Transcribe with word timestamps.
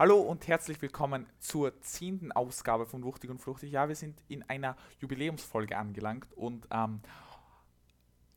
Hallo 0.00 0.18
und 0.18 0.48
herzlich 0.48 0.80
willkommen 0.80 1.26
zur 1.40 1.78
zehnten 1.82 2.32
Ausgabe 2.32 2.86
von 2.86 3.04
Wuchtig 3.04 3.28
und 3.28 3.38
Fruchtig. 3.38 3.70
Ja, 3.70 3.86
wir 3.86 3.94
sind 3.94 4.18
in 4.28 4.42
einer 4.48 4.74
Jubiläumsfolge 4.98 5.76
angelangt 5.76 6.32
und 6.32 6.66
ähm, 6.70 7.02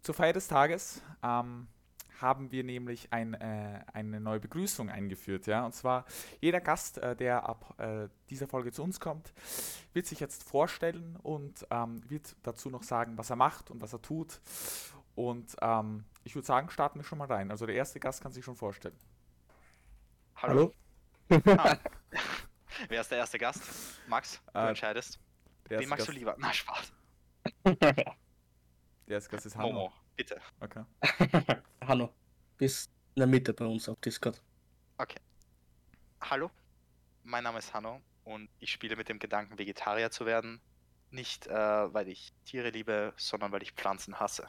zur 0.01 0.13
Feier 0.13 0.33
des 0.33 0.49
Tages 0.49 1.01
ähm, 1.23 1.67
haben 2.19 2.51
wir 2.51 2.65
nämlich 2.65 3.13
ein, 3.13 3.33
äh, 3.35 3.79
eine 3.93 4.19
neue 4.19 4.41
Begrüßung 4.41 4.89
eingeführt. 4.89 5.47
Ja? 5.47 5.65
Und 5.65 5.73
zwar 5.73 6.03
jeder 6.41 6.59
Gast, 6.59 6.97
äh, 6.97 7.15
der 7.15 7.47
ab 7.47 7.79
äh, 7.79 8.09
dieser 8.29 8.49
Folge 8.49 8.73
zu 8.73 8.83
uns 8.83 8.99
kommt, 8.99 9.31
wird 9.93 10.05
sich 10.05 10.19
jetzt 10.19 10.43
vorstellen 10.43 11.15
und 11.23 11.65
ähm, 11.71 12.01
wird 12.09 12.35
dazu 12.43 12.71
noch 12.71 12.83
sagen, 12.83 13.17
was 13.17 13.29
er 13.29 13.37
macht 13.37 13.71
und 13.71 13.81
was 13.81 13.93
er 13.93 14.01
tut. 14.01 14.41
Und 15.15 15.55
ähm, 15.61 16.03
ich 16.25 16.35
würde 16.35 16.45
sagen, 16.45 16.69
starten 16.69 16.99
wir 16.99 17.05
schon 17.05 17.19
mal 17.19 17.31
rein. 17.31 17.51
Also 17.51 17.65
der 17.65 17.75
erste 17.75 18.01
Gast 18.01 18.21
kann 18.21 18.33
sich 18.33 18.43
schon 18.43 18.57
vorstellen. 18.57 18.97
Hallo. 20.35 20.73
Ah. 21.29 21.77
Wer 22.89 23.01
ist 23.01 23.11
der 23.11 23.19
erste 23.19 23.37
Gast? 23.37 23.61
Max, 24.07 24.41
du 24.53 24.59
Äh, 24.59 24.69
entscheidest. 24.69 25.19
Der 25.69 25.79
Wen 25.79 25.89
magst 25.89 26.07
du 26.07 26.11
Gast, 26.11 26.17
lieber? 26.19 26.35
Na, 26.37 26.53
Spaß. 26.53 26.91
Der 29.05 29.15
erste 29.15 29.29
Gast 29.31 29.45
ist 29.45 29.55
Hanno. 29.55 29.71
Momo, 29.73 29.93
bitte. 30.15 30.39
Okay. 30.59 30.83
Hanno, 31.87 32.13
bist 32.57 32.89
in 33.15 33.19
der 33.19 33.27
Mitte 33.27 33.53
bei 33.53 33.65
uns 33.65 33.87
auf 33.89 33.99
Discord. 33.99 34.41
Hallo, 36.21 36.49
mein 37.23 37.43
Name 37.43 37.59
ist 37.59 37.73
Hanno 37.73 38.01
und 38.23 38.49
ich 38.59 38.71
spiele 38.71 38.95
mit 38.95 39.09
dem 39.09 39.19
Gedanken, 39.19 39.57
Vegetarier 39.59 40.09
zu 40.09 40.25
werden. 40.25 40.61
Nicht, 41.11 41.47
äh, 41.47 41.53
weil 41.93 42.07
ich 42.07 42.33
Tiere 42.45 42.69
liebe, 42.69 43.13
sondern 43.17 43.51
weil 43.51 43.61
ich 43.61 43.73
Pflanzen 43.73 44.19
hasse. 44.19 44.47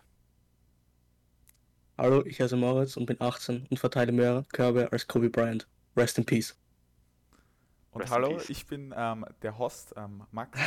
Hallo, 1.98 2.24
ich 2.24 2.41
heiße 2.41 2.56
Moritz 2.56 2.96
und 2.96 3.06
bin 3.06 3.20
18 3.20 3.66
und 3.68 3.79
verteile 3.79 4.12
mehr 4.12 4.45
Körbe 4.52 4.91
als 4.93 5.06
Kobe 5.09 5.30
Bryant. 5.30 5.66
Rest 5.96 6.16
in 6.18 6.24
Peace. 6.24 6.56
Und 7.95 8.01
Rest 8.03 8.12
hallo, 8.12 8.41
ich 8.48 8.66
bin 8.66 8.93
ähm, 8.97 9.25
der 9.43 9.57
Host, 9.57 9.95
ähm, 9.97 10.27
Max. 10.33 10.59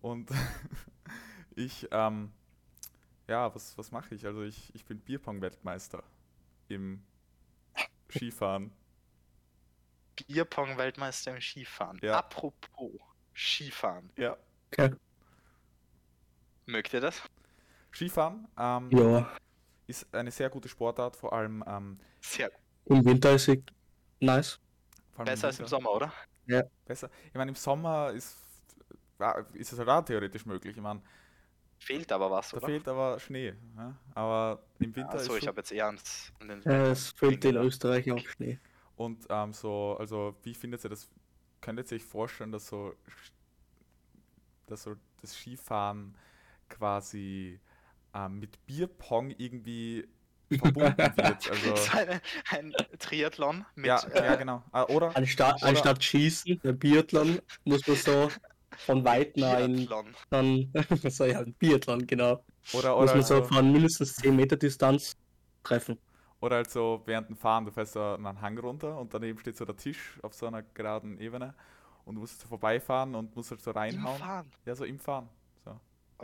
und 0.00 0.30
ich, 1.56 1.86
ähm, 1.90 2.32
ja, 3.28 3.54
was, 3.54 3.76
was 3.76 3.92
mache 3.92 4.14
ich? 4.14 4.24
Also 4.24 4.42
ich, 4.42 4.74
ich 4.74 4.82
bin 4.86 4.98
Bierpong-Weltmeister 4.98 6.02
im 6.68 7.04
Skifahren. 8.10 8.72
Bierpong-Weltmeister 10.26 11.34
im 11.34 11.42
Skifahren. 11.42 11.98
Ja. 12.02 12.18
Apropos 12.20 12.92
Skifahren. 13.34 14.10
Ja. 14.16 14.38
Okay. 14.72 14.94
Mögt 16.64 16.94
ihr 16.94 17.02
das? 17.02 17.20
Skifahren 17.92 18.48
ähm, 18.58 18.88
Ja, 18.90 19.30
ist 19.86 20.12
eine 20.14 20.30
sehr 20.30 20.48
gute 20.48 20.70
Sportart, 20.70 21.14
vor 21.14 21.34
allem, 21.34 21.62
ähm, 21.66 22.00
Sehr 22.22 22.50
im 22.86 23.04
Winter 23.04 23.32
ist 23.32 23.48
es 23.48 23.58
nice. 24.18 24.58
Besser 25.18 25.48
als 25.48 25.60
im. 25.60 25.66
Sommer, 25.66 25.90
oder? 25.92 26.12
Besser. 26.84 27.10
Ich 27.28 27.34
meine, 27.34 27.50
im 27.50 27.54
Sommer 27.54 28.10
ist, 28.12 28.36
ja, 29.18 29.32
ist 29.54 29.72
es 29.72 29.78
halt 29.78 29.88
auch 29.88 30.04
theoretisch 30.04 30.46
möglich. 30.46 30.76
Ich 30.76 30.82
meine, 30.82 31.02
Fehlt 31.78 32.12
aber 32.12 32.30
was, 32.30 32.54
da 32.54 32.56
oder? 32.56 32.66
fehlt 32.66 32.88
aber 32.88 33.18
Schnee. 33.18 33.54
Ja? 33.76 33.94
Aber 34.14 34.62
im 34.78 34.94
Winter 34.96 35.14
Achso, 35.14 35.34
ist 35.34 35.42
ich 35.42 35.48
habe 35.48 35.60
jetzt 35.60 35.72
eher 35.72 35.86
ans, 35.86 36.32
Äh, 36.64 36.90
es 36.92 37.10
fehlt 37.12 37.44
in. 37.44 37.56
Österreich 37.56 38.10
auch 38.10 38.26
Schnee. 38.26 38.58
Und 38.96 39.26
ähm, 39.28 39.52
so, 39.52 39.96
also 39.98 40.36
wie 40.42 40.54
findet 40.54 40.84
ihr 40.84 40.90
das? 40.90 41.10
Könntet 41.60 41.90
ihr 41.92 41.96
euch 41.96 42.04
vorstellen, 42.04 42.52
dass 42.52 42.66
so, 42.68 42.94
dass 44.66 44.82
so 44.84 44.96
das 45.20 45.34
Skifahren 45.34 46.16
quasi 46.68 47.60
ähm, 48.14 48.38
mit 48.38 48.64
Bierpong 48.66 49.30
irgendwie 49.30 50.06
verbunden 50.58 50.96
wird? 51.16 51.50
Also, 51.50 51.76
So 51.76 51.98
eine, 51.98 52.20
ein 52.50 52.74
Triathlon 52.98 53.64
mit 53.74 53.86
ja, 53.86 53.98
äh, 54.08 54.24
ja, 54.26 54.34
genau. 54.36 54.62
Ah, 54.72 54.84
Oder? 54.84 55.16
Anstatt, 55.16 55.56
Oder- 55.62 55.66
anstatt 55.70 56.02
Schießen, 56.04 56.60
der 56.62 56.72
Biathlon, 56.72 57.40
muss 57.64 57.86
man 57.86 57.96
so 57.96 58.30
von 58.76 59.04
weit 59.04 59.36
ein, 59.36 59.86
Biathlon. 59.86 60.14
dann, 60.30 60.72
so 61.08 61.24
ja, 61.24 61.40
ein 61.40 61.54
Biathlon, 61.54 62.06
genau. 62.06 62.44
Oder, 62.72 62.96
Muss 62.98 63.10
oder, 63.10 63.14
man 63.14 63.22
so 63.22 63.34
also, 63.36 63.48
von 63.54 63.72
mindestens 63.72 64.16
10 64.16 64.34
Meter 64.36 64.56
Distanz 64.56 65.16
treffen. 65.62 65.98
oder 66.40 66.56
halt 66.56 66.70
so 66.70 67.02
während 67.06 67.28
dem 67.28 67.36
Fahren, 67.36 67.64
du 67.64 67.70
fährst 67.72 67.92
so 67.94 68.00
einen 68.02 68.40
Hang 68.40 68.58
runter 68.58 68.98
und 68.98 69.12
daneben 69.14 69.38
steht 69.38 69.56
so 69.56 69.64
der 69.64 69.76
Tisch 69.76 70.18
auf 70.22 70.34
so 70.34 70.46
einer 70.46 70.62
geraden 70.62 71.18
Ebene 71.18 71.54
und 72.04 72.16
du 72.16 72.20
musst 72.22 72.40
so 72.40 72.48
vorbeifahren 72.48 73.14
und 73.14 73.34
musst 73.36 73.50
halt 73.50 73.62
so 73.62 73.70
Im 73.70 73.76
reinhauen. 73.76 74.18
Fahren. 74.18 74.50
Ja, 74.66 74.74
so 74.74 74.84
im 74.84 74.98
Fahren. 74.98 75.28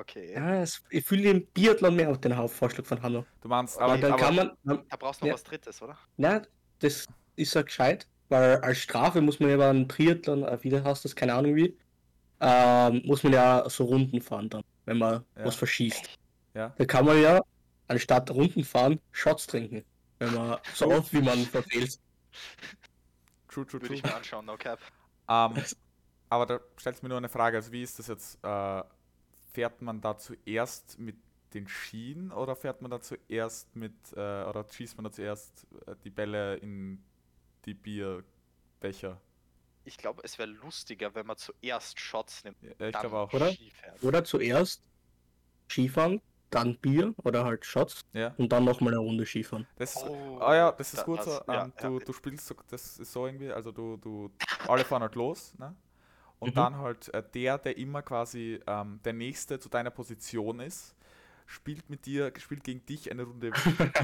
Okay. 0.00 0.32
Ja, 0.32 0.62
es, 0.62 0.82
ich 0.88 1.04
fühle 1.04 1.22
den 1.22 1.46
Biathlon 1.52 1.94
mehr 1.94 2.10
auf 2.10 2.20
den 2.20 2.34
Hauptvorschlag 2.34 2.86
von 2.86 3.02
Hanno. 3.02 3.26
Du 3.42 3.48
meinst, 3.48 3.76
Aber, 3.76 3.92
aber, 3.92 4.00
dann 4.00 4.12
aber 4.12 4.22
kann 4.22 4.34
man, 4.34 4.50
man 4.62 4.88
Da 4.88 4.96
brauchst 4.96 5.20
du 5.20 5.26
noch 5.26 5.28
Ja. 5.28 5.34
was 5.34 5.44
Drittes, 5.44 5.82
oder? 5.82 5.98
Na, 6.16 6.42
das 6.78 7.06
ist 7.36 7.54
ja 7.54 7.62
gescheit, 7.62 8.08
weil 8.28 8.56
als 8.56 8.78
Strafe 8.78 9.20
muss 9.20 9.40
man 9.40 9.50
ja 9.50 9.56
beim 9.58 9.86
Triathlon, 9.88 10.44
äh, 10.44 10.58
wie 10.62 10.80
heißt 10.80 11.04
das, 11.04 11.14
keine 11.14 11.34
Ahnung 11.34 11.54
wie, 11.54 11.78
ähm, 12.40 13.02
muss 13.04 13.22
man 13.22 13.34
ja 13.34 13.68
so 13.68 13.84
Runden 13.84 14.22
fahren 14.22 14.48
dann, 14.48 14.62
wenn 14.86 14.96
man 14.98 15.24
Ja. 15.36 15.44
was 15.44 15.56
verschießt. 15.56 16.16
Ja. 16.54 16.74
Da 16.78 16.84
kann 16.86 17.04
man 17.04 17.20
ja 17.20 17.40
anstatt 17.88 18.30
Runden 18.30 18.64
fahren, 18.64 18.98
Shots 19.12 19.46
trinken, 19.46 19.84
wenn 20.18 20.34
man 20.34 20.58
so 20.72 20.86
oft 20.90 21.12
wie 21.12 21.20
man 21.20 21.44
verfehlt. 21.44 21.98
true, 23.48 23.66
true, 23.66 23.74
Würde 23.74 23.88
true. 23.88 23.96
ich 23.96 24.02
mir 24.02 24.14
anschauen, 24.14 24.46
no 24.46 24.56
cap. 24.56 24.80
Ähm, 25.28 25.62
aber 26.30 26.46
da 26.46 26.60
stellt 26.78 27.02
mir 27.02 27.10
nur 27.10 27.18
eine 27.18 27.28
Frage, 27.28 27.58
also 27.58 27.70
wie 27.72 27.82
ist 27.82 27.98
das 27.98 28.06
jetzt? 28.06 28.38
Äh, 28.42 28.82
fährt 29.52 29.82
man 29.82 30.00
da 30.00 30.16
zuerst 30.16 30.98
mit 30.98 31.16
den 31.54 31.66
Skien 31.68 32.30
oder 32.30 32.54
fährt 32.54 32.80
man 32.82 32.90
da 32.90 33.00
zuerst 33.00 33.74
mit, 33.74 33.92
äh, 34.12 34.44
oder 34.44 34.64
schießt 34.70 34.96
man 34.96 35.04
da 35.04 35.12
zuerst 35.12 35.66
äh, 35.86 35.96
die 36.04 36.10
Bälle 36.10 36.56
in 36.56 37.02
die 37.64 37.74
Bierbecher? 37.74 39.20
Ich 39.84 39.96
glaube, 39.96 40.22
es 40.24 40.38
wäre 40.38 40.48
lustiger, 40.48 41.14
wenn 41.14 41.26
man 41.26 41.36
zuerst 41.36 41.98
Shots 41.98 42.44
nimmt. 42.44 42.58
Ja, 42.62 42.86
ich 42.88 42.98
glaube 42.98 43.16
auch. 43.16 43.32
Oder? 43.32 43.50
Ski 43.52 43.70
fährt. 43.70 44.02
Oder 44.04 44.24
zuerst 44.24 44.82
Skifahren, 45.68 46.20
dann 46.50 46.76
Bier 46.78 47.14
oder 47.24 47.44
halt 47.44 47.64
Shots 47.64 48.02
Ja, 48.12 48.34
und 48.38 48.50
dann 48.52 48.64
nochmal 48.64 48.92
eine 48.92 49.00
Runde 49.00 49.24
Skifahren. 49.26 49.66
das 49.76 49.96
ist, 49.96 50.02
Oh, 50.04 50.38
ah 50.40 50.54
ja, 50.54 50.72
das 50.72 50.92
ist 50.94 51.00
da- 51.00 51.04
gut 51.04 51.18
das- 51.18 51.24
so. 51.24 51.30
ja, 51.52 51.64
Ähm, 51.64 51.72
ja. 51.80 51.88
du, 51.88 51.98
du 52.00 52.12
spielst 52.12 52.46
so, 52.46 52.54
das 52.68 52.98
ist 52.98 53.12
so 53.12 53.26
irgendwie, 53.26 53.50
also 53.52 53.72
du, 53.72 53.96
du, 53.96 54.30
alle 54.68 54.84
fahren 54.84 55.02
halt 55.02 55.14
los, 55.14 55.54
ne? 55.58 55.74
Und 56.40 56.50
Mhm. 56.50 56.54
dann 56.54 56.76
halt 56.78 57.12
äh, 57.14 57.22
der, 57.34 57.58
der 57.58 57.76
immer 57.76 58.02
quasi 58.02 58.58
ähm, 58.66 58.98
der 59.04 59.12
Nächste 59.12 59.58
zu 59.60 59.68
deiner 59.68 59.90
Position 59.90 60.58
ist, 60.60 60.94
spielt 61.46 61.88
mit 61.90 62.06
dir, 62.06 62.32
spielt 62.38 62.64
gegen 62.64 62.84
dich 62.86 63.10
eine 63.10 63.24
Runde 63.24 63.50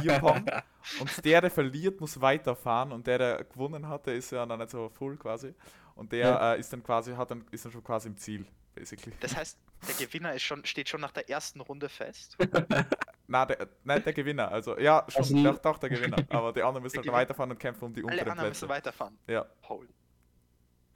Bierpong 0.02 0.44
und 1.00 1.24
der, 1.24 1.40
der 1.40 1.50
verliert, 1.50 2.00
muss 2.00 2.20
weiterfahren 2.20 2.92
und 2.92 3.06
der, 3.06 3.18
der 3.18 3.44
gewonnen 3.44 3.88
hat, 3.88 4.06
der 4.06 4.14
ist 4.16 4.30
ja 4.32 4.44
dann 4.46 4.58
nicht 4.58 4.70
so 4.70 4.88
full 4.90 5.16
quasi 5.16 5.54
und 5.94 6.12
der 6.12 6.18
Ja. 6.28 6.54
äh, 6.54 6.60
ist 6.60 6.72
dann 6.72 6.82
quasi, 6.82 7.12
hat 7.14 7.30
dann, 7.30 7.44
ist 7.50 7.64
dann 7.64 7.72
schon 7.72 7.82
quasi 7.84 8.08
im 8.08 8.16
Ziel, 8.16 8.44
basically. 8.74 9.12
Das 9.20 9.34
heißt, 9.36 9.58
der 9.88 10.06
Gewinner 10.06 10.34
ist 10.34 10.42
schon, 10.42 10.64
steht 10.66 10.88
schon 10.88 11.00
nach 11.00 11.12
der 11.12 11.30
ersten 11.30 11.60
Runde 11.60 11.88
fest. 11.88 12.36
Na, 13.28 13.46
der, 13.46 13.68
nein, 13.84 14.02
der 14.04 14.12
Gewinner, 14.12 14.50
also 14.50 14.78
ja, 14.78 15.04
schon, 15.08 15.22
Also- 15.22 15.42
doch, 15.42 15.58
doch 15.58 15.78
der 15.78 15.88
Gewinner, 15.90 16.18
aber 16.28 16.52
die 16.52 16.62
anderen 16.62 16.82
müssen 16.82 16.98
halt 16.98 17.10
weiterfahren 17.12 17.50
und 17.50 17.58
kämpfen 17.58 17.84
um 17.86 17.92
die 17.94 18.02
Alle 18.02 18.12
unteren 18.12 18.30
anderen 18.32 18.48
müssen 18.50 18.66
Plätze. 18.66 18.68
weiterfahren. 18.86 19.18
Ja, 19.26 19.46
Holy. 19.68 19.88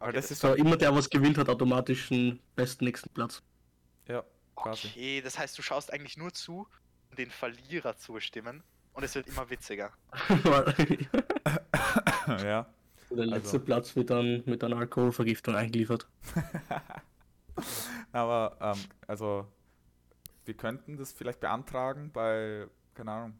Weil 0.01 0.09
Okay, 0.09 0.17
das 0.17 0.31
ist 0.33 0.41
So, 0.41 0.55
immer 0.55 0.77
der, 0.77 0.95
was 0.95 1.09
gewinnt, 1.09 1.39
hat 1.39 1.49
automatisch 1.49 2.09
den 2.09 2.41
besten 2.57 2.85
nächsten 2.87 3.09
Platz. 3.11 3.43
ja, 4.09 4.25
quasi. 4.57 4.89
Okay, 4.89 5.21
das 5.23 5.39
heißt, 5.39 5.57
du 5.57 5.63
schaust 5.63 5.93
eigentlich 5.93 6.17
nur 6.17 6.33
zu, 6.33 6.67
um 7.11 7.17
den 7.17 7.31
Verlierer 7.31 7.97
zu 7.97 8.13
bestimmen. 8.15 8.63
Und 8.93 9.05
es 9.05 9.15
wird 9.15 9.29
immer 9.29 9.49
witziger. 9.49 9.93
ja. 12.27 12.67
Der 13.11 13.27
letzte 13.27 13.35
Also- 13.57 13.61
Platz 13.61 13.95
wird 13.97 14.11
dann 14.11 14.43
mit 14.47 14.63
einer 14.65 14.77
Alkoholvergiftung 14.79 15.55
eingeliefert. 15.55 16.09
Aber, 18.13 18.57
ähm, 18.61 18.81
also, 19.07 19.47
wir 20.45 20.55
könnten 20.55 20.97
das 20.97 21.13
vielleicht 21.13 21.41
beantragen 21.41 22.11
bei, 22.13 22.67
keine 22.95 23.11
Ahnung, 23.13 23.39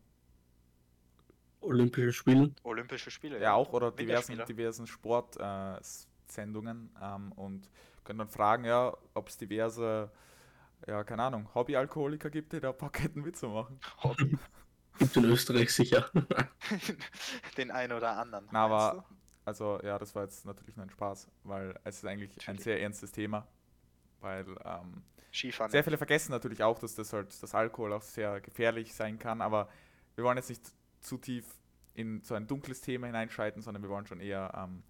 Olympischen 1.63 2.13
Spielen. 2.13 2.57
Olympische 2.63 3.11
Spiele. 3.11 3.39
ja 3.41 3.53
auch 3.53 3.73
oder 3.75 3.91
diversen, 3.93 4.41
diversen 4.49 4.87
Sportsendungen 4.87 5.77
äh, 5.77 5.81
Sendungen, 6.31 6.95
ähm, 7.03 7.33
und 7.33 7.71
können 8.05 8.19
dann 8.19 8.29
fragen, 8.29 8.65
ja, 8.65 8.97
ob 9.15 9.29
es 9.29 9.37
diverse, 9.37 10.11
ja, 10.87 11.05
keine 11.05 11.25
Ahnung, 11.25 11.49
Hobbyalkoholiker 11.55 12.31
gibt, 12.31 12.53
die 12.53 12.61
da 12.61 12.75
hätten 12.95 13.23
mitzumachen. 13.23 13.79
Hobby. 14.03 14.39
Gibt 14.99 15.17
in 15.17 15.25
Österreich 15.25 15.73
sicher. 15.73 16.11
Den 17.57 17.71
einen 17.71 17.93
oder 17.93 18.19
anderen. 18.19 18.49
Na, 18.51 18.65
aber, 18.65 19.05
also, 19.45 19.81
ja, 19.83 19.99
das 19.99 20.15
war 20.15 20.25
jetzt 20.25 20.45
natürlich 20.45 20.77
nur 20.77 20.87
ein 20.87 20.91
Spaß, 20.91 21.29
weil 21.45 21.79
es 21.85 21.99
ist 21.99 22.05
eigentlich 22.05 22.33
ein 22.33 22.37
Natürlich. 22.37 22.65
sehr 22.65 22.83
ernstes 22.83 23.13
Thema, 23.13 23.47
weil, 24.21 24.47
ähm? 24.65 25.03
Skifahren. 25.33 25.71
Sehr 25.71 25.85
viele 25.85 25.97
vergessen 25.97 26.33
natürlich 26.33 26.63
auch, 26.63 26.79
dass 26.79 26.95
das 26.97 27.13
halt 27.13 27.43
das 27.43 27.55
Alkohol 27.55 27.93
auch 27.93 28.03
sehr 28.03 28.41
gefährlich 28.41 28.95
sein 28.95 29.19
kann, 29.19 29.41
aber 29.41 29.69
wir 30.17 30.25
wollen 30.25 30.37
jetzt 30.37 30.51
nicht 30.51 30.73
zu 31.01 31.19
tief 31.19 31.47
in 31.95 32.23
so 32.23 32.35
ein 32.35 32.47
dunkles 32.47 32.81
Thema 32.81 33.07
hineinschreiten, 33.07 33.63
sondern 33.63 33.83
wir 33.83 33.91
wollen 33.91 34.07
schon 34.07 34.21
eher, 34.21 34.53
ähm, 34.57 34.83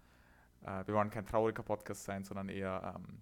äh, 0.65 0.85
wir 0.85 0.93
wollen 0.93 1.09
kein 1.09 1.25
trauriger 1.25 1.63
Podcast 1.63 2.03
sein, 2.03 2.23
sondern 2.23 2.49
eher 2.49 2.93
ähm, 2.95 3.21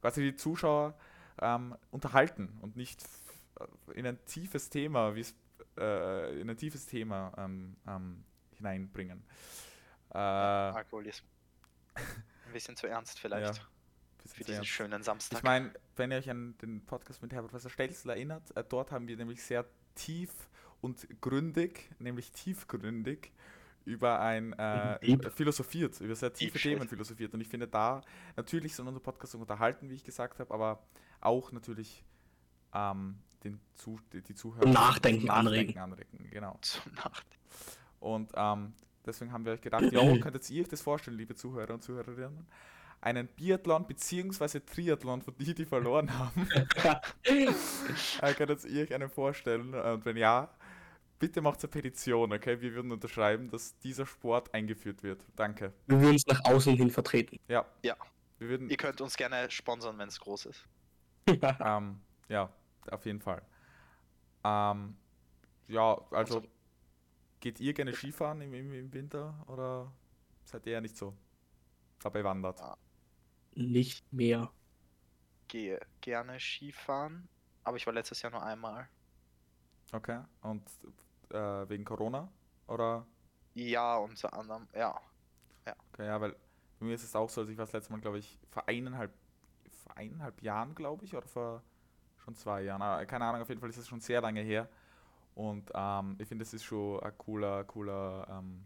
quasi 0.00 0.22
die 0.22 0.36
Zuschauer 0.36 0.94
ähm, 1.40 1.76
unterhalten 1.90 2.58
und 2.60 2.76
nicht 2.76 3.02
f- 3.02 3.68
in 3.94 4.06
ein 4.06 4.24
tiefes 4.24 4.70
Thema, 4.70 5.14
wie 5.14 5.20
es 5.20 5.34
äh, 5.78 6.40
in 6.40 6.48
ein 6.48 6.56
tiefes 6.56 6.86
Thema 6.86 7.32
ähm, 7.36 7.76
ähm, 7.86 8.24
hineinbringen. 8.56 9.24
Äh, 10.12 10.18
Alkoholismus. 10.18 11.30
Ein 11.94 12.52
bisschen 12.52 12.76
zu 12.76 12.86
ernst 12.86 13.18
vielleicht. 13.18 13.56
Ja, 13.56 13.62
für 14.26 14.44
diesen 14.44 14.54
ernst. 14.56 14.70
schönen 14.70 15.02
Samstag. 15.02 15.38
Ich 15.38 15.42
meine, 15.42 15.72
wenn 15.96 16.10
ihr 16.10 16.18
euch 16.18 16.30
an 16.30 16.56
den 16.58 16.84
Podcast 16.84 17.22
mit 17.22 17.32
Herr 17.32 17.42
Professor 17.42 17.70
Stelzl 17.70 18.10
erinnert, 18.10 18.56
äh, 18.56 18.64
dort 18.68 18.90
haben 18.90 19.08
wir 19.08 19.16
nämlich 19.16 19.42
sehr 19.42 19.64
tief 19.94 20.30
und 20.80 21.08
gründig, 21.20 21.90
nämlich 21.98 22.30
tiefgründig, 22.32 23.32
über 23.88 24.20
ein 24.20 24.52
äh, 24.52 25.30
philosophiert, 25.30 26.00
über 26.00 26.14
sehr 26.14 26.32
tiefe. 26.32 26.58
Themen 26.58 26.86
philosophiert. 26.86 27.32
Und 27.32 27.40
ich 27.40 27.48
finde 27.48 27.66
da, 27.66 28.02
natürlich 28.36 28.74
sind 28.74 28.86
unsere 28.86 29.02
Podcasts 29.02 29.34
unterhalten, 29.34 29.88
wie 29.88 29.94
ich 29.94 30.04
gesagt 30.04 30.38
habe, 30.38 30.52
aber 30.52 30.82
auch 31.20 31.52
natürlich 31.52 32.04
ähm, 32.74 33.16
den 33.42 33.58
Zu 33.74 33.98
die, 34.12 34.20
die 34.22 34.34
Zuhörer 34.34 34.62
Zum 34.62 34.72
Nachdenken 34.72 35.22
zum 35.22 35.30
anregen. 35.30 35.78
anregen. 35.78 36.28
Genau. 36.30 36.58
Zum 36.60 36.92
Nacht. 36.94 37.26
Und 37.98 38.30
ähm, 38.34 38.74
deswegen 39.06 39.32
haben 39.32 39.44
wir 39.46 39.52
euch 39.52 39.62
gedacht, 39.62 39.90
ja, 39.90 40.00
könntet 40.20 40.48
ihr 40.50 40.62
euch 40.62 40.68
das 40.68 40.82
vorstellen, 40.82 41.16
liebe 41.16 41.34
Zuhörer 41.34 41.72
und 41.72 41.82
Zuhörerinnen? 41.82 42.46
Einen 43.00 43.28
Biathlon 43.28 43.86
bzw. 43.86 44.60
Triathlon 44.60 45.22
für 45.22 45.32
die, 45.32 45.54
die 45.54 45.64
verloren 45.64 46.18
haben. 46.18 46.48
äh, 47.22 48.34
könntet 48.34 48.64
ihr 48.64 48.82
euch 48.82 48.94
einen 48.94 49.08
vorstellen? 49.08 49.72
Und 49.72 50.04
wenn 50.04 50.16
ja, 50.16 50.50
bitte 51.18 51.40
macht 51.40 51.62
eine 51.62 51.68
Petition, 51.70 52.32
okay? 52.32 52.60
Wir 52.60 52.74
würden 52.74 52.92
unterschreiben, 52.92 53.50
dass 53.50 53.78
dieser 53.78 54.06
Sport 54.06 54.52
eingeführt 54.54 55.02
wird. 55.02 55.24
Danke. 55.36 55.72
Wir 55.86 56.00
würden 56.00 56.16
es 56.16 56.26
nach 56.26 56.44
außen 56.44 56.76
hin 56.76 56.90
vertreten. 56.90 57.38
Ja. 57.48 57.66
Ja. 57.82 57.96
Wir 58.38 58.48
würden, 58.48 58.70
Ihr 58.70 58.76
könnt 58.76 59.00
uns 59.00 59.16
gerne 59.16 59.50
sponsern, 59.50 59.98
wenn 59.98 60.08
es 60.08 60.20
groß 60.20 60.46
ist. 60.46 60.66
ähm, 61.26 62.00
ja, 62.28 62.52
auf 62.90 63.04
jeden 63.04 63.20
Fall. 63.20 63.42
Ähm, 64.44 64.96
ja, 65.66 65.94
also 66.10 66.38
Also- 66.38 66.42
geht 67.40 67.60
ihr 67.60 67.72
gerne 67.74 67.92
Skifahren 67.92 68.40
im, 68.40 68.54
im, 68.54 68.72
im 68.72 68.92
Winter 68.92 69.44
oder 69.48 69.92
seid 70.44 70.66
ihr 70.66 70.74
ja 70.74 70.80
nicht 70.80 70.96
so 70.96 71.14
dabei 72.00 72.22
wandert? 72.24 72.60
Ah. 72.60 72.76
Nicht 73.54 74.12
mehr. 74.12 74.50
Gehe 75.48 75.80
gerne 76.00 76.38
Skifahren, 76.38 77.28
aber 77.64 77.76
ich 77.76 77.86
war 77.86 77.92
letztes 77.92 78.22
Jahr 78.22 78.30
nur 78.30 78.42
einmal. 78.42 78.88
Okay. 79.92 80.20
Und 80.42 80.62
äh, 81.32 81.68
wegen 81.68 81.84
Corona? 81.84 82.28
Oder? 82.66 83.06
Ja, 83.54 83.96
unter 83.96 84.32
anderem, 84.32 84.68
ja. 84.74 85.00
Okay, 85.92 86.06
ja, 86.06 86.20
weil 86.20 86.32
bei 86.78 86.86
mir 86.86 86.94
ist 86.94 87.04
es 87.04 87.14
auch 87.16 87.28
so, 87.28 87.40
also 87.42 87.50
ich 87.52 87.58
war 87.58 87.66
das 87.66 87.72
letzte 87.72 87.92
Mal, 87.92 88.00
glaube 88.00 88.18
ich, 88.18 88.38
vor 88.50 88.66
eineinhalb, 88.68 89.12
vor 89.82 89.96
eineinhalb 89.96 90.40
Jahren, 90.42 90.74
glaube 90.74 91.04
ich, 91.04 91.14
oder 91.16 91.26
vor 91.26 91.62
schon 92.24 92.34
zwei 92.34 92.62
Jahren. 92.62 92.80
Aber 92.82 93.04
keine 93.06 93.24
Ahnung, 93.24 93.42
auf 93.42 93.48
jeden 93.48 93.60
Fall 93.60 93.70
ist 93.70 93.76
es 93.78 93.88
schon 93.88 94.00
sehr 94.00 94.20
lange 94.20 94.40
her. 94.40 94.68
Und 95.34 95.70
ähm, 95.74 96.16
ich 96.18 96.28
finde, 96.28 96.42
es 96.42 96.52
ist 96.54 96.64
schon 96.64 97.00
ein 97.00 97.16
cooler, 97.18 97.64
cooler, 97.64 98.26
ähm, 98.30 98.64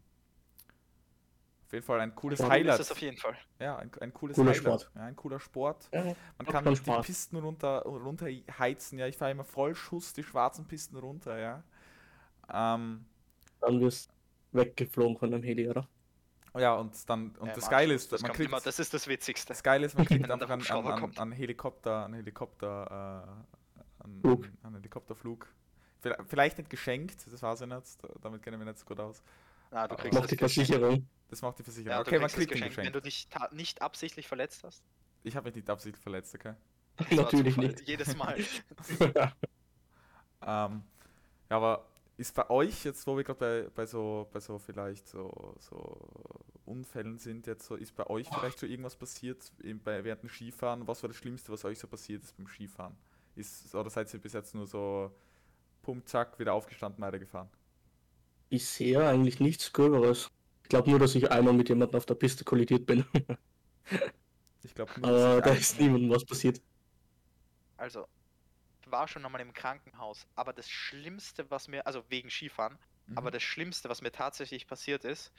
auf 1.67 1.73
jeden 1.73 1.87
Fall 1.87 2.01
ein 2.01 2.15
cooles 2.15 2.39
Sport 2.39 2.51
Ist 2.51 2.59
Highlight. 2.59 2.81
das 2.81 2.93
auf 2.93 3.01
jeden 3.01 3.17
Fall. 3.17 3.37
Ja, 3.59 3.77
ein, 3.77 3.91
ein 4.01 4.13
cooles 4.13 4.37
Cooler 4.37 4.51
Highlight. 4.51 4.63
Sport. 4.83 4.91
Ja, 4.95 5.01
ein 5.03 5.17
cooler 5.17 5.41
Sport. 5.41 5.89
Ja, 5.93 6.05
Man 6.39 6.47
kann 6.47 6.65
die. 6.65 7.01
Pisten 7.03 7.37
runter, 7.39 7.83
runterheizen. 7.83 8.99
Ja, 8.99 9.07
ich 9.07 9.17
fahre 9.17 9.31
immer 9.31 9.45
voll 9.45 9.75
Schuss 9.75 10.13
die 10.13 10.23
schwarzen 10.23 10.67
Pisten 10.67 10.97
runter, 10.99 11.39
ja. 11.39 11.63
Ähm, 12.53 13.05
Dann 13.61 13.81
wirst 13.81 14.11
weggeflogen 14.53 15.17
von 15.19 15.31
dem 15.31 15.43
Heli, 15.43 15.69
oder? 15.69 15.89
ja, 16.59 16.75
und 16.75 16.93
dann, 17.09 17.31
und 17.37 17.49
Ja, 17.49 17.55
das 17.55 17.71
Geile 17.71 17.95
ist, 17.95 18.13
das, 18.13 18.21
man 18.23 18.33
kriegt, 18.33 18.49
immer, 18.51 18.61
das 18.61 18.79
ist 18.79 18.93
das 18.93 19.07
Witzigste. 19.07 19.49
das 19.49 19.63
Geile 19.63 19.87
ist, 19.87 19.97
man 19.97 20.07
kriegt 20.07 20.31
einfach 20.31 20.51
an, 20.51 20.61
an, 20.87 21.13
an, 21.17 21.33
Helikopter, 21.33 22.05
an 22.05 22.13
Helikopter, 22.15 23.27
äh, 23.31 24.05
an, 24.05 24.21
Flug. 24.21 24.45
an, 24.45 24.59
an 24.63 24.75
Helikopterflug. 24.75 25.47
Vielleicht- 26.27 26.59
nicht 26.59 26.69
geschenkt, 26.69 27.25
das 27.33 27.43
weiß 27.43 27.63
ich 27.63 27.69
nicht, 27.69 27.99
damit 28.21 28.43
kennen 28.43 28.59
wir 28.59 28.67
nicht 28.67 28.79
so 28.79 28.85
gut 28.85 28.99
aus. 29.01 29.23
Na, 29.71 29.87
du 29.89 29.95
Aber- 29.95 30.03
kriegst 30.03 30.15
Macht 30.19 30.25
das 30.25 30.31
die 30.31 30.37
geschenkt. 30.37 30.69
Versicherung. 30.71 31.09
Das 31.29 31.41
macht 31.41 31.59
die 31.59 31.63
Versicherung. 31.63 31.97
Ja, 31.99 32.05
du 32.05 32.11
okay, 32.11 32.19
man 32.19 32.29
kriegt 32.29 32.51
ihn 32.51 32.55
geschenkt, 32.57 32.77
wenn 32.77 32.93
geschenkt. 32.93 32.97
du 32.97 33.01
dich 33.01 33.29
nicht 33.53 33.81
absichtlich 33.81 34.29
verletzt 34.29 34.65
hast. 34.65 34.83
Ich 35.23 35.35
habe 35.37 35.47
mich 35.49 35.55
nicht 35.55 35.71
absichtlich 35.71 36.03
verletzt, 36.03 36.35
okay? 36.35 36.55
War 36.99 37.17
Natürlich 37.25 37.57
nicht. 37.57 37.81
Jedes 37.89 38.15
Mal. 38.17 38.37
Ähm, 40.45 40.83
ja, 41.51 41.57
aber 41.57 41.87
ist 42.23 42.35
bei 42.35 42.49
euch 42.51 42.85
jetzt, 42.85 43.07
wo 43.07 43.17
wir 43.17 43.25
gerade 43.25 43.39
bei, 43.65 43.71
bei 43.75 43.87
so, 43.87 44.29
bei 44.33 44.41
so 44.41 44.59
vielleicht 44.59 45.09
so, 45.09 45.55
so 45.59 45.99
Unfällen 46.65 47.19
sind, 47.19 47.47
jetzt 47.47 47.67
so, 47.67 47.75
ist 47.77 47.95
bei 47.97 48.07
euch 48.09 48.29
vielleicht 48.29 48.59
so 48.59 48.67
irgendwas 48.67 48.97
passiert 48.97 49.53
im- 49.63 49.81
bei, 49.83 50.05
während 50.05 50.23
dem 50.23 50.31
Skifahren? 50.31 50.87
Was 50.87 51.03
war 51.03 51.09
das 51.09 51.17
Schlimmste, 51.17 51.53
was 51.53 51.65
euch 51.65 51.79
so 51.79 51.89
passiert 51.89 52.23
ist 52.23 52.37
beim 52.37 52.47
Skifahren? 52.49 52.97
Ist, 53.37 53.75
oder 53.75 53.91
seid 53.91 54.13
ihr 54.15 54.21
bis 54.21 54.33
jetzt 54.35 54.55
nur 54.55 54.67
so 54.67 55.13
pump, 55.83 56.09
zack, 56.09 56.39
wieder 56.41 56.55
aufgestanden, 56.55 57.03
weitergefahren? 57.03 57.49
Bisher 58.51 59.09
eigentlich 59.09 59.41
nichts 59.41 59.73
Gröberes. 59.73 60.29
Ich 60.63 60.69
glaube 60.69 60.91
nur, 60.91 60.99
dass 61.01 61.15
ich 61.17 61.31
einmal 61.31 61.55
mit 61.55 61.69
jemandem 61.69 61.97
auf 61.99 62.07
der 62.07 62.15
Piste 62.15 62.45
kollidiert 62.45 62.87
bin. 62.87 63.05
Ich 64.63 64.75
glaube, 64.75 64.93
Aber 65.03 65.41
da 65.43 65.53
ist 65.55 65.79
niemandem 65.79 66.11
was 66.11 66.25
passiert. 66.25 66.61
Also, 67.79 68.07
war 68.93 69.09
schon 69.09 69.23
nochmal 69.23 69.41
im 69.41 69.53
Krankenhaus. 69.53 70.27
Aber 70.37 70.53
das 70.53 70.69
Schlimmste, 70.71 71.51
was 71.51 71.69
mir, 71.69 71.87
also 71.87 72.05
wegen 72.11 72.31
Skifahren, 72.31 72.79
Mhm. 73.07 73.19
aber 73.19 73.31
das 73.33 73.43
Schlimmste, 73.43 73.89
was 73.89 74.01
mir 74.03 74.13
tatsächlich 74.13 74.67
passiert 74.69 75.05
ist, 75.05 75.33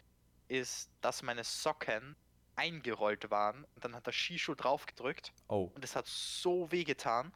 ist, 0.49 0.91
dass 1.01 1.21
meine 1.21 1.43
Socken 1.45 2.17
eingerollt 2.55 3.31
waren 3.31 3.63
und 3.75 3.85
dann 3.85 3.95
hat 3.95 4.05
der 4.05 4.11
Skischuh 4.11 4.53
draufgedrückt 4.55 5.33
Oh, 5.47 5.71
und 5.73 5.83
es 5.85 5.95
hat 5.95 6.05
so 6.07 6.71
weh 6.71 6.83
getan 6.83 7.33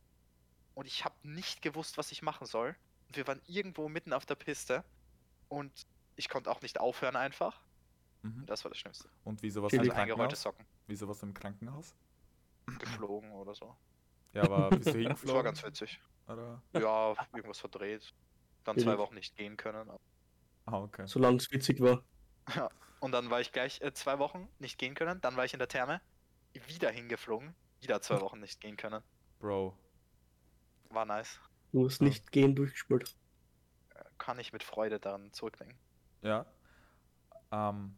und 0.76 0.86
ich 0.86 1.06
habe 1.06 1.16
nicht 1.24 1.62
gewusst, 1.62 1.98
was 1.98 2.12
ich 2.12 2.22
machen 2.22 2.46
soll. 2.46 2.76
Und 3.08 3.16
wir 3.18 3.26
waren 3.28 3.42
irgendwo 3.48 3.88
mitten 3.90 4.14
auf 4.14 4.26
der 4.26 4.36
Piste 4.36 4.84
und 5.48 5.88
ich 6.18 6.30
konnte 6.30 6.52
auch 6.52 6.62
nicht 6.62 6.80
aufhören 6.80 7.16
einfach. 7.16 7.64
mhm. 8.22 8.46
Das 8.46 8.64
war 8.66 8.70
das 8.70 8.78
Schlimmste. 8.80 9.10
Und 9.24 9.42
wieso 9.42 9.64
warst 9.64 9.78
du 9.78 9.82
Also 9.82 9.92
im 9.92 9.98
eingerollte 9.98 10.36
Krankenhaus? 10.36 10.42
Socken. 10.42 10.68
Wieso 10.88 11.08
warst 11.08 11.22
du 11.22 11.28
im 11.28 11.34
Krankenhaus? 11.34 11.96
Geflogen 12.80 13.32
oder 13.32 13.56
so. 13.56 13.76
Ja, 14.34 14.44
aber 14.44 14.70
bist 14.70 14.88
du 14.88 14.92
Das 14.94 14.94
war 14.96 15.02
hingeflogen? 15.02 15.44
ganz 15.44 15.64
witzig. 15.64 16.02
Oder? 16.28 16.62
Ja, 16.74 17.16
irgendwas 17.34 17.60
verdreht. 17.60 18.14
Dann 18.64 18.78
Ja, 18.78 18.84
zwei. 18.84 18.98
Wochen 18.98 19.16
nicht 19.16 19.36
gehen 19.36 19.56
können. 19.58 19.90
Ah, 20.66 20.80
okay. 20.80 21.04
Solange 21.08 21.38
es 21.38 21.50
witzig 21.52 21.80
war. 21.80 22.04
Und 23.00 23.12
dann 23.14 23.30
war 23.30 23.40
ich 23.42 23.52
gleich 23.52 23.82
äh, 23.82 23.94
zwei 23.94 24.20
Wochen 24.20 24.50
nicht 24.60 24.78
gehen 24.78 24.96
können. 24.96 25.22
Dann 25.22 25.38
war 25.38 25.46
ich 25.46 25.54
in 25.54 25.60
der 25.60 25.68
Therme. 25.70 26.02
Wieder 26.68 26.90
hingeflogen. 26.90 27.56
Wieder 27.82 28.02
zwei 28.02 28.20
Wochen 28.22 28.40
nicht 28.40 28.60
gehen 28.60 28.76
können. 28.76 29.04
Bro. 29.40 29.78
War 30.90 31.06
nice. 31.06 31.40
Du 31.72 31.86
hast 31.86 32.02
Ja. 32.02 32.08
nicht 32.08 32.32
gehen 32.32 32.56
durchgespielt. 32.56 33.16
Äh, 33.94 34.04
Kann 34.18 34.40
ich 34.40 34.52
mit 34.52 34.64
Freude 34.64 35.00
daran 35.00 35.32
zurückdenken. 35.32 35.78
Ja. 36.22 36.46
Ähm, 37.52 37.96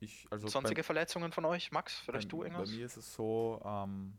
ich, 0.00 0.26
also 0.30 0.48
Sonstige 0.48 0.80
bei, 0.80 0.84
Verletzungen 0.84 1.30
von 1.32 1.44
euch? 1.44 1.70
Max, 1.70 1.98
vielleicht 2.00 2.28
bei, 2.28 2.30
du 2.30 2.38
bei 2.38 2.44
irgendwas? 2.46 2.70
mir 2.70 2.86
ist 2.86 2.96
es 2.96 3.12
so, 3.14 3.60
ähm, 3.64 4.16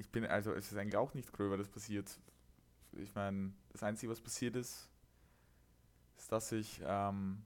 ich 0.00 0.10
bin, 0.10 0.24
also 0.24 0.54
es 0.54 0.72
ist 0.72 0.78
eigentlich 0.78 0.96
auch 0.96 1.12
nicht 1.12 1.30
gröber, 1.32 1.58
das 1.58 1.68
passiert. 1.68 2.18
Ich 2.92 3.14
meine, 3.14 3.52
das 3.68 3.82
Einzige, 3.82 4.10
was 4.10 4.20
passiert 4.20 4.56
ist, 4.56 4.88
ist, 6.16 6.32
dass 6.32 6.50
ich, 6.52 6.80
ähm, 6.84 7.44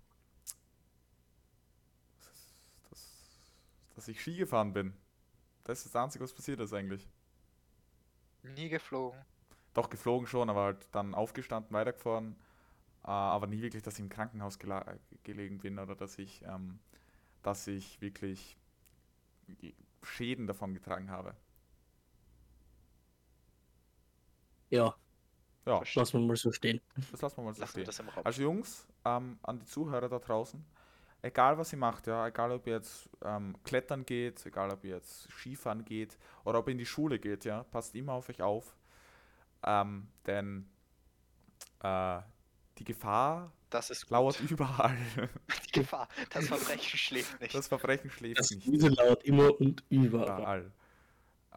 dass, 2.88 3.52
dass 3.96 4.08
ich 4.08 4.20
Ski 4.20 4.36
gefahren 4.36 4.72
bin. 4.72 4.94
Das 5.64 5.84
ist 5.84 5.94
das 5.94 6.02
Einzige, 6.02 6.22
was 6.22 6.32
passiert 6.32 6.60
ist 6.60 6.72
eigentlich. 6.72 7.08
Nie 8.42 8.68
geflogen. 8.68 9.18
Doch, 9.74 9.90
geflogen 9.90 10.28
schon, 10.28 10.48
aber 10.48 10.62
halt 10.62 10.88
dann 10.92 11.14
aufgestanden, 11.14 11.72
weitergefahren. 11.72 12.36
Äh, 13.02 13.08
aber 13.08 13.48
nie 13.48 13.62
wirklich, 13.62 13.82
dass 13.82 13.94
ich 13.94 14.00
im 14.00 14.08
Krankenhaus 14.08 14.60
gelegen 15.24 15.58
bin 15.58 15.80
oder 15.80 15.96
dass 15.96 16.18
ich, 16.18 16.42
ähm, 16.42 16.78
dass 17.42 17.66
ich 17.66 18.00
wirklich 18.00 18.56
Schäden 20.02 20.46
davon 20.46 20.72
getragen 20.72 21.10
habe. 21.10 21.34
Ja, 24.74 24.94
Ja, 25.66 25.82
lassen 25.94 26.20
wir 26.20 26.26
mal 26.26 26.36
so 26.36 26.52
stehen. 26.52 26.80
das 27.10 27.22
lassen 27.22 27.36
wir 27.38 27.44
mal 27.44 27.54
so 27.54 27.60
Lassen 27.60 27.72
stehen. 27.72 27.84
das 27.84 27.98
im 28.00 28.08
Raum. 28.08 28.24
Also 28.26 28.42
Jungs, 28.42 28.86
ähm, 29.04 29.38
an 29.42 29.58
die 29.60 29.64
Zuhörer 29.66 30.08
da 30.08 30.18
draußen, 30.18 30.64
egal 31.22 31.56
was 31.58 31.72
ihr 31.72 31.78
macht, 31.78 32.06
ja, 32.06 32.26
egal 32.26 32.52
ob 32.52 32.66
ihr 32.66 32.74
jetzt 32.74 33.08
ähm, 33.24 33.54
klettern 33.64 34.04
geht, 34.04 34.44
egal 34.46 34.70
ob 34.70 34.84
ihr 34.84 34.96
jetzt 34.96 35.30
Skifahren 35.32 35.84
geht 35.84 36.18
oder 36.44 36.58
ob 36.58 36.68
ihr 36.68 36.72
in 36.72 36.78
die 36.78 36.86
Schule 36.86 37.18
geht, 37.18 37.44
ja, 37.44 37.62
passt 37.64 37.94
immer 37.94 38.12
auf 38.12 38.28
euch 38.28 38.42
auf. 38.42 38.76
Ähm, 39.66 40.08
denn 40.26 40.68
äh, 41.80 42.20
die 42.78 42.84
Gefahr 42.84 43.52
das 43.70 43.90
ist 43.90 44.02
gut. 44.02 44.10
lauert 44.10 44.40
überall. 44.40 44.96
Die 45.66 45.80
Gefahr. 45.80 46.08
Das 46.30 46.46
Verbrechen 46.46 46.96
schläft 46.98 47.40
nicht. 47.40 47.54
Das 47.54 47.66
Verbrechen 47.66 48.08
schläft 48.10 48.38
Das 48.38 48.50
nicht. 48.52 48.64
diese 48.66 48.88
laut 48.88 49.24
immer 49.24 49.58
und 49.60 49.82
überall. 49.88 50.38
Überall. 50.38 50.72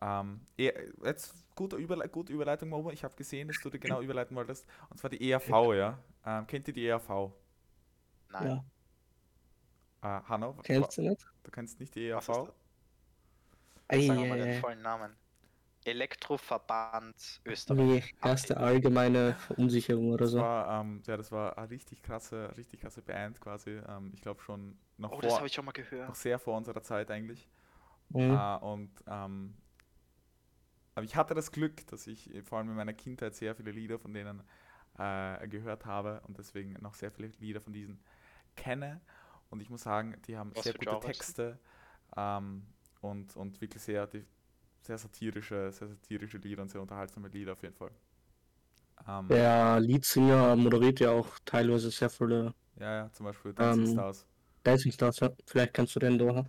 Ähm, 0.01 0.41
jetzt 0.57 1.33
gute, 1.55 1.75
Überle 1.77 2.07
gute 2.09 2.33
Überleitung, 2.33 2.69
Momo. 2.69 2.91
Ich 2.91 3.03
habe 3.03 3.15
gesehen, 3.15 3.47
dass 3.47 3.59
du 3.59 3.69
dir 3.69 3.79
genau 3.79 4.01
überleiten 4.01 4.35
wolltest. 4.35 4.67
Und 4.89 4.97
zwar 4.99 5.09
die 5.09 5.29
ERV, 5.29 5.73
ja. 5.73 5.99
Ähm, 6.25 6.45
kennt 6.47 6.67
ihr 6.67 6.73
die 6.73 6.85
ERV? 6.87 7.33
Nein. 8.29 8.47
Ja, 8.47 8.65
Äh, 10.01 10.21
Hanno, 10.27 10.55
kennst 10.63 10.97
du 10.97 11.01
nicht? 11.03 11.27
du 11.43 11.51
kennst 11.51 11.79
nicht 11.79 11.95
die 11.95 12.09
Was 12.13 12.29
ERV? 12.29 12.45
das? 12.45 12.53
Wir 13.89 14.25
mal 14.25 14.37
den 14.37 14.51
vollen 14.53 14.81
Namen. 14.81 15.17
Elektroverband 15.85 17.41
Österreich. 17.45 17.77
nee, 17.77 18.03
erste 18.21 18.57
allgemeine 18.57 19.35
Verunsicherung 19.35 20.11
oder 20.11 20.25
Das 20.25 20.31
so. 20.31 20.39
war, 20.39 20.81
ähm, 20.81 21.01
ja, 21.05 21.17
das 21.17 21.31
war 21.31 21.57
eine 21.57 21.69
richtig 21.69 22.01
krasse, 22.03 22.55
richtig 22.57 22.81
krasse 22.81 23.01
Band 23.01 23.39
quasi. 23.41 23.71
Ähm, 23.87 24.11
ich 24.13 24.21
glaube 24.21 24.41
schon 24.41 24.77
noch, 24.97 25.11
Oh, 25.11 25.21
das 25.21 25.35
vor, 25.35 25.37
habe 25.37 25.47
ich 25.47 25.53
schon 25.53 25.65
mal 25.65 25.71
gehört. 25.71 26.09
noch 26.09 26.15
sehr 26.15 26.39
vor 26.39 26.57
unserer 26.57 26.81
Zeit 26.83 27.11
eigentlich. 27.11 27.49
Mhm. 28.09 28.31
Äh, 28.31 28.57
und 28.59 28.91
ähm, 29.07 29.55
aber 30.97 31.05
ich 31.05 31.15
hatte 31.15 31.35
das 31.35 31.51
Glück, 31.53 31.87
dass 31.87 32.07
ich 32.07 32.33
äh, 32.35 32.43
vor 32.43 32.59
allem 32.59 32.69
in 32.71 32.75
meiner 32.77 32.93
Kindheit 32.93 33.35
sehr 33.35 33.55
viele 33.55 33.71
Lieder 33.71 33.99
von 33.99 34.13
denen 34.13 34.43
äh, 34.97 35.47
gehört 35.47 35.85
habe 35.85 36.21
und 36.27 36.37
deswegen 36.39 36.73
noch 36.81 36.95
sehr 36.95 37.11
viele 37.11 37.29
Lieder 37.39 37.61
von 37.61 37.73
diesen 37.73 37.99
kenne. 38.55 39.01
Und 39.51 39.61
ich 39.61 39.69
muss 39.69 39.83
sagen, 39.83 40.17
die 40.27 40.37
haben 40.37 40.53
Was 40.53 40.63
sehr 40.63 40.73
gute 40.73 40.97
Genres? 40.97 40.97
Texte 40.97 41.59
ähm, 42.17 42.67
und, 43.01 43.35
und 43.37 43.61
wirklich 43.61 43.83
sehr, 43.83 44.07
die, 44.07 44.25
sehr 44.81 44.97
satirische, 44.99 45.71
sehr 45.73 45.89
satirische 45.89 46.39
Lieder 46.39 46.63
und 46.63 46.69
sehr 46.69 46.81
unterhaltsame 46.81 47.29
Lieder 47.29 47.53
auf 47.53 47.63
jeden 47.63 47.75
Fall. 47.75 47.91
Ähm, 49.07 49.31
Der 49.31 49.79
Leadsinger 49.79 50.55
moderiert 50.57 50.99
ja 50.99 51.11
auch 51.11 51.39
teilweise 51.45 51.91
sehr 51.91 52.09
viele 52.09 52.53
ja, 52.79 52.93
ja, 53.03 53.11
zum 53.11 53.25
Beispiel 53.25 53.53
Dancing 53.53 53.85
Ähm, 53.85 53.85
Stars. 53.85 54.25
Dancing 54.63 54.91
Stars. 54.91 55.19
Ja. 55.21 55.31
Vielleicht 55.45 55.73
kennst 55.73 55.95
du 55.95 55.99
den 55.99 56.17
da. 56.17 56.45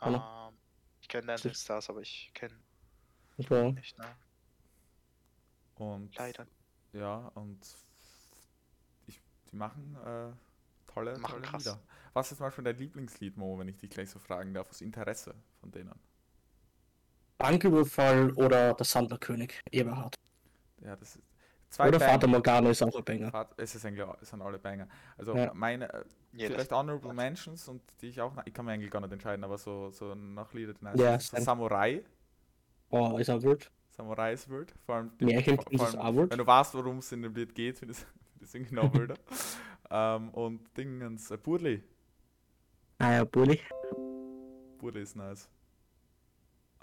Hallo? 0.00 0.22
Ähm, 0.48 0.58
ich 1.00 1.08
kenne 1.08 1.26
Dancing 1.26 1.54
Stars, 1.54 1.90
aber 1.90 2.00
ich 2.00 2.30
kenne 2.34 2.54
Okay. 3.38 3.72
nicht, 3.72 3.98
ne? 3.98 4.16
Und 5.76 6.14
Leider. 6.16 6.46
ja, 6.92 7.30
und 7.34 7.58
ich, 9.06 9.20
die 9.50 9.56
machen 9.56 9.96
äh, 10.04 10.30
tolle, 10.92 11.18
Machen 11.18 11.32
tolle 11.32 11.42
krass. 11.42 11.64
Lieder. 11.64 11.80
Was 12.12 12.30
ist 12.30 12.38
zum 12.38 12.46
Beispiel 12.46 12.64
dein 12.64 12.78
Lieblingslied, 12.78 13.36
Mo, 13.36 13.58
wenn 13.58 13.68
ich 13.68 13.76
dich 13.76 13.90
gleich 13.90 14.10
so 14.10 14.18
fragen 14.20 14.54
darf, 14.54 14.70
aus 14.70 14.80
Interesse 14.80 15.34
von 15.60 15.70
denen? 15.72 15.98
Banküberfall 17.38 18.30
oder 18.34 18.74
der 18.74 18.86
Sandlerkönig, 18.86 19.60
Eberhard. 19.72 20.14
Ja, 20.80 20.94
das 20.94 21.16
ist 21.16 21.24
zwei 21.70 21.88
Oder 21.88 21.98
Banger. 21.98 22.12
Vater 22.12 22.26
Morgana 22.28 22.70
ist 22.70 22.82
auch 22.82 22.94
ein 22.96 23.04
Banger. 23.04 23.48
Es 23.56 23.74
ist 23.74 23.84
eigentlich, 23.84 24.06
es 24.20 24.30
sind 24.30 24.40
alle 24.42 24.58
Banger. 24.58 24.88
Also 25.18 25.34
Ja. 25.34 25.52
meine, 25.52 25.92
äh, 25.92 26.04
Jedes. 26.32 26.54
vielleicht 26.54 26.72
Honorable? 26.72 27.12
Mentions 27.12 27.68
und 27.68 27.82
die 28.00 28.08
ich 28.08 28.20
auch, 28.20 28.32
ich 28.44 28.54
kann 28.54 28.64
mir 28.64 28.72
eigentlich 28.72 28.90
gar 28.90 29.00
nicht 29.00 29.12
entscheiden, 29.12 29.44
aber 29.44 29.58
so, 29.58 29.90
so 29.90 30.14
nach 30.14 30.52
Lieder, 30.52 30.74
die 30.74 30.84
nice 30.84 31.00
Ja. 31.00 31.18
Samurai, 31.18 32.04
Oh, 32.90 33.18
ist 33.18 33.30
auch 33.30 33.42
wild. 33.42 33.70
Samurai 33.90 34.32
ist 34.32 34.48
wild, 34.48 34.74
vor 34.84 34.96
allem, 34.96 35.16
die- 35.18 35.24
Märchenprinz 35.26 35.80
vor 35.80 35.88
ist 35.88 35.94
allem 35.96 36.06
auch 36.06 36.20
wild. 36.20 36.30
wenn 36.32 36.38
du 36.38 36.46
weißt, 36.46 36.74
worum 36.74 36.98
es 36.98 37.12
in 37.12 37.22
dem 37.22 37.34
Lied 37.34 37.54
geht, 37.54 37.78
finde 37.78 37.92
ich 37.94 38.04
das 38.40 38.54
irgendwie 38.54 38.74
noch 38.74 38.92
wilder. 38.92 39.14
ähm, 39.90 40.30
und 40.30 40.76
Dingens, 40.76 41.30
äh, 41.30 41.36
Burli, 41.36 41.82
Ah 42.98 43.12
ja, 43.12 43.24
Bulli. 43.24 43.60
Burli 44.78 45.02
ist 45.02 45.16
nice. 45.16 45.48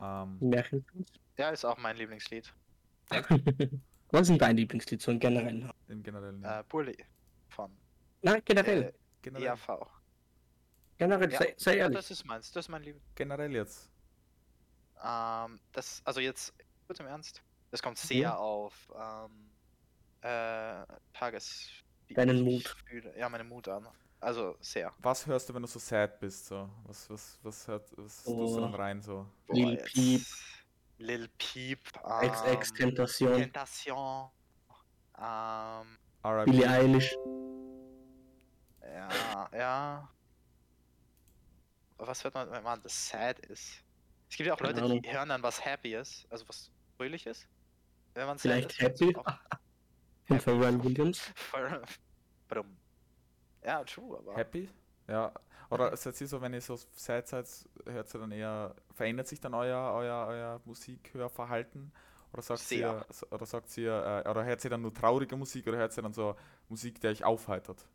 Ähm, 0.02 0.38
Märchenprinz. 0.40 1.12
Ja, 1.38 1.50
ist 1.52 1.64
auch 1.66 1.78
mein 1.78 1.96
Lieblingslied. 1.98 2.52
Was 4.12 4.22
ist 4.22 4.30
denn 4.30 4.38
dein 4.38 4.58
Lieblingslied 4.58 5.02
so 5.02 5.12
im 5.12 5.20
Generellen? 5.20 5.72
Im 5.88 6.02
Generellen. 6.04 6.42
Ja. 6.42 6.60
Äh, 6.62 6.64
Bully 6.68 6.98
von 7.50 7.72
Nein, 8.22 8.42
generell. 8.46 8.84
äh, 8.84 8.94
Generell, 9.22 9.48
ERV. 9.48 9.70
generell, 10.98 11.32
ja. 11.32 11.38
sei, 11.40 11.54
sei 11.58 11.72
Ja, 11.78 11.84
ehrlich. 11.84 11.98
das 11.98 12.12
ist 12.12 12.26
meins, 12.26 12.52
das 12.52 12.66
ist 12.66 12.70
mein 12.70 12.82
Lieblings. 12.84 13.06
generell 13.16 13.52
jetzt. 13.54 13.91
Ähm, 15.04 15.60
das, 15.72 16.02
also 16.06 16.20
jetzt, 16.20 16.54
kurz 16.88 17.00
im 17.00 17.08
Ernst, 17.08 17.42
das 17.72 17.82
kommt 17.82 17.98
sehr 17.98 18.32
Mhm. 18.32 18.38
auf 18.38 18.92
ähm, 18.96 19.52
äh, 20.22 20.86
Tages... 21.14 21.70
Deinen 22.10 22.42
Mut. 22.44 22.76
Fühle. 22.88 23.18
Ja, 23.18 23.30
meine 23.30 23.44
Mut 23.46 23.68
an. 23.70 23.88
Also 24.20 24.56
sehr. 24.60 24.94
Was 25.00 25.26
hörst 25.26 25.48
du, 25.50 25.54
wenn 25.54 25.62
du 25.62 25.68
so 25.68 25.80
sad 25.80 26.20
bist? 26.20 26.46
So? 26.48 26.70
Was, 26.86 27.10
was, 27.10 27.40
was, 27.42 27.68
hört, 27.68 27.90
was 27.98 28.18
tust 28.24 28.28
du 28.28 28.58
Oh. 28.58 28.60
dann 28.62 28.76
rein? 28.76 29.02
So? 29.02 29.26
Boah, 29.48 29.56
Lil 29.56 29.74
jetzt- 29.74 29.86
Peep. 29.94 30.22
Lil 30.98 31.28
Peep. 31.38 31.80
XX 31.94 32.70
ähm, 32.72 32.76
Tentation. 32.76 33.34
Tentation. 33.38 34.30
Ähm, 35.18 35.98
R.I.P. 36.24 36.52
Billie 36.52 36.70
Eilish. 36.70 37.16
ja, 38.84 39.50
ja. 39.58 40.10
Was 41.98 42.24
hört 42.24 42.34
man, 42.34 42.52
wenn 42.52 42.64
man 42.64 42.82
das 42.84 43.08
sad 43.10 43.40
ist? 43.48 43.84
Es 44.32 44.38
gibt 44.38 44.48
ja 44.48 44.54
auch 44.54 44.62
Leute, 44.62 45.02
die 45.02 45.12
hören 45.12 45.28
dann 45.28 45.44
was 45.44 45.64
happy 45.64 45.94
ist, 45.94 46.26
also 46.30 46.48
was 46.48 46.72
fröhlich 46.96 47.26
ist. 47.28 47.50
Wenn 48.14 48.28
man 48.28 48.40
Vielleicht 48.40 48.72
ist. 48.72 48.80
Happy 48.80 49.14
von 50.26 50.40
Pharrell 50.40 50.82
Williams. 50.82 51.34
Ja, 53.64 53.84
true, 53.84 54.18
aber. 54.18 54.36
Happy? 54.36 54.68
Ja. 55.08 55.32
Oder 55.70 55.96
seid 55.96 56.20
ihr 56.20 56.28
so, 56.28 56.42
wenn 56.42 56.54
ihr 56.54 56.62
so 56.62 56.76
sad 56.94 57.28
seid, 57.28 57.46
hört 57.86 58.14
ihr 58.14 58.20
dann 58.20 58.32
eher, 58.32 58.76
verändert 58.96 59.28
sich 59.28 59.40
dann 59.40 59.54
euer, 59.54 59.94
euer, 59.94 60.28
euer 60.28 60.62
Musikhörverhalten? 60.66 61.92
Oder 62.34 62.42
sagt 62.42 62.62
Sehr. 62.62 63.06
ihr, 63.10 63.32
oder 63.32 63.46
sagt 63.46 63.78
ihr, 63.78 64.24
äh, 64.26 64.30
oder 64.30 64.44
hört 64.44 64.64
ihr 64.64 64.70
dann 64.70 64.82
nur 64.82 64.94
traurige 64.94 65.36
Musik 65.36 65.68
oder 65.68 65.78
hört 65.78 65.96
ihr 65.96 66.02
dann 66.02 66.14
so 66.14 66.36
Musik, 66.70 67.00
die 67.02 67.08
euch 67.08 67.24
aufheitert, 67.24 67.86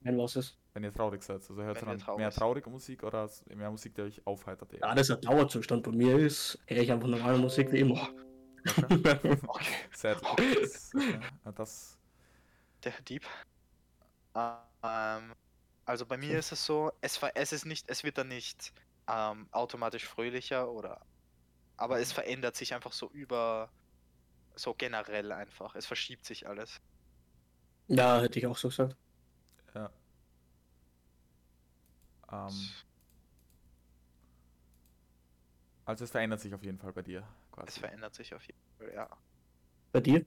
Was 0.00 0.36
ist? 0.36 0.58
wenn 0.74 0.84
ihr 0.84 0.92
traurig 0.92 1.22
seid? 1.24 1.36
Also 1.36 1.60
hört 1.60 1.76
ihr 1.76 1.80
Wenn 1.82 1.88
dann 1.88 1.98
traurig 1.98 2.18
mehr 2.18 2.30
traurige 2.30 2.70
Musik 2.70 3.02
oder 3.02 3.28
mehr 3.52 3.70
Musik, 3.70 3.94
die 3.96 4.02
euch 4.02 4.26
aufheitert? 4.26 4.72
Ja, 4.74 4.94
das 4.94 5.08
ist 5.08 5.16
ein 5.16 5.22
Dauerzustand. 5.22 5.82
Bei 5.82 5.90
mir 5.90 6.16
ist, 6.18 6.58
höre 6.66 6.82
ich 6.82 6.92
einfach 6.92 7.08
normale 7.08 7.38
Musik 7.38 7.72
wie 7.72 7.80
immer. 7.80 8.08
Okay. 9.46 9.74
Sad. 9.92 10.22
Das, 10.22 10.92
okay. 10.94 11.20
Das, 11.56 11.98
Der 12.84 12.92
Dieb. 13.08 13.26
Ähm, 14.36 15.32
also 15.84 16.06
bei 16.06 16.16
mir 16.16 16.38
ist 16.38 16.52
es 16.52 16.64
so, 16.64 16.92
es, 17.00 17.16
ver- 17.16 17.32
es 17.34 17.52
ist 17.52 17.64
nicht, 17.64 17.88
es 17.90 18.04
wird 18.04 18.18
dann 18.18 18.28
nicht 18.28 18.72
ähm, 19.08 19.48
automatisch 19.50 20.04
fröhlicher 20.06 20.70
oder 20.70 21.00
aber 21.76 22.00
es 22.00 22.12
verändert 22.12 22.56
sich 22.56 22.74
einfach 22.74 22.92
so 22.92 23.08
über 23.10 23.70
so 24.54 24.74
generell 24.74 25.32
einfach. 25.32 25.74
Es 25.76 25.86
verschiebt 25.86 26.24
sich 26.24 26.46
alles. 26.48 26.80
Ja, 27.86 28.20
hätte 28.20 28.38
ich 28.38 28.46
auch 28.46 28.56
so 28.56 28.68
gesagt. 28.68 28.96
Ja. 29.74 29.90
Ähm, 32.30 32.68
also 35.84 36.04
es 36.04 36.10
verändert 36.10 36.40
sich 36.40 36.54
auf 36.54 36.62
jeden 36.62 36.78
Fall 36.78 36.92
bei 36.92 37.02
dir. 37.02 37.26
Quasi. 37.50 37.68
Es 37.68 37.78
verändert 37.78 38.14
sich 38.14 38.34
auf 38.34 38.46
jeden 38.46 38.58
Fall, 38.76 38.92
ja. 38.94 39.08
Bei 39.92 40.00
dir? 40.00 40.18
Ähm, 40.18 40.26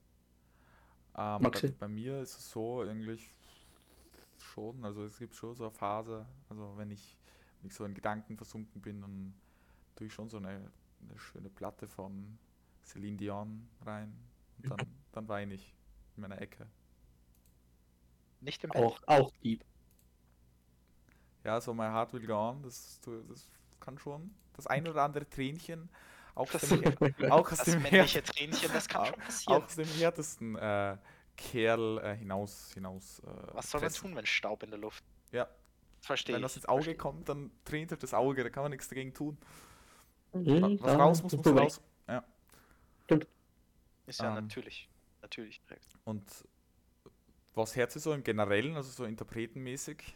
bei, 1.14 1.40
Maxi? 1.40 1.68
bei 1.70 1.88
mir 1.88 2.22
ist 2.22 2.38
es 2.38 2.50
so 2.50 2.82
eigentlich 2.82 3.36
schon, 4.38 4.84
also 4.84 5.06
es 5.06 5.18
gibt 5.20 5.36
schon 5.36 5.56
so 5.56 5.66
eine 5.66 5.72
Phase, 5.72 6.26
also 6.50 6.74
wenn 6.78 6.90
ich, 6.90 7.18
wenn 7.60 7.68
ich 7.68 7.76
so 7.76 7.86
in 7.86 7.94
Gedanken 7.94 8.38
versunken 8.38 8.82
bin, 8.82 9.02
dann 9.02 9.34
tue 9.96 10.08
ich 10.08 10.14
schon 10.14 10.30
so 10.30 10.38
eine, 10.38 10.72
eine 11.02 11.20
schöne 11.20 11.50
Platte 11.50 11.88
von 11.88 12.40
Celine 12.84 13.18
Dion 13.18 13.70
rein 13.86 14.14
und 14.58 14.72
dann, 14.72 14.88
dann 15.12 15.28
weine 15.28 15.54
ich 15.54 15.76
in 16.16 16.22
meiner 16.22 16.42
Ecke. 16.42 16.68
Nicht 18.42 18.64
im 18.64 18.72
Bett. 18.72 18.82
Auch, 18.84 19.00
auch 19.08 19.32
Dieb. 19.44 19.64
Ja, 21.44 21.60
so 21.62 21.74
My 21.74 21.86
Heart 21.86 22.14
Will 22.14 22.26
Go 22.28 22.34
On, 22.50 22.62
das, 22.62 23.00
das 23.28 23.48
kann 23.80 23.98
schon 23.98 24.34
das 24.54 24.68
ein 24.68 24.88
oder 24.88 25.04
andere 25.04 25.28
Tränchen 25.28 25.90
auch 26.36 26.50
Das- 26.52 26.62
dem, 26.70 26.84
auch 27.32 27.52
aus 27.52 27.58
Das 27.58 27.66
dem, 27.66 27.82
männliche 27.82 28.20
Her 28.20 28.24
Tränchen, 28.24 28.70
das 28.74 28.88
kann 28.88 29.02
Au- 29.02 29.06
schon 29.08 29.20
passieren. 29.20 29.62
auch 29.62 29.66
aus 29.66 29.76
dem 29.76 29.88
härtesten 29.88 30.56
äh, 30.56 30.98
Kerl 31.36 31.98
äh, 32.00 32.16
hinaus, 32.16 32.72
hinaus 32.74 33.20
äh, 33.20 33.26
Was 33.54 33.72
soll 33.72 33.82
man 33.82 33.92
tun, 33.92 34.16
wenn 34.16 34.26
Staub 34.26 34.64
in 34.64 34.70
der 34.70 34.80
Luft? 34.80 35.04
Ja, 35.32 35.48
Verstehe 36.02 36.36
Wenn 36.36 36.42
das 36.42 36.56
ins 36.56 36.66
Auge 36.66 36.84
versteh 36.84 36.98
kommt, 36.98 37.30
dann 37.30 37.52
tränt 37.66 37.92
halt 37.92 38.02
das 38.04 38.14
Auge, 38.14 38.44
da 38.44 38.50
kann 38.50 38.64
man 38.64 38.72
nichts 38.72 38.88
dagegen 38.88 39.14
tun. 39.14 39.38
Mhm, 40.34 40.80
Was 40.82 40.98
raus 40.98 41.24
muss, 41.24 41.34
muss 41.38 41.46
raus. 41.48 41.82
Ja. 42.08 42.24
Ist 44.08 44.20
ja 44.20 44.30
Ähm. 44.30 44.46
natürlich. 44.46 44.90
Natürlich 45.22 45.62
direkt. 45.62 45.86
Und 46.06 46.24
was 47.56 47.76
hört 47.76 47.96
ihr 47.96 48.02
so 48.02 48.14
im 48.14 48.24
Generellen, 48.24 48.76
also 48.76 48.90
so 48.92 49.06
interpretenmäßig? 49.06 50.16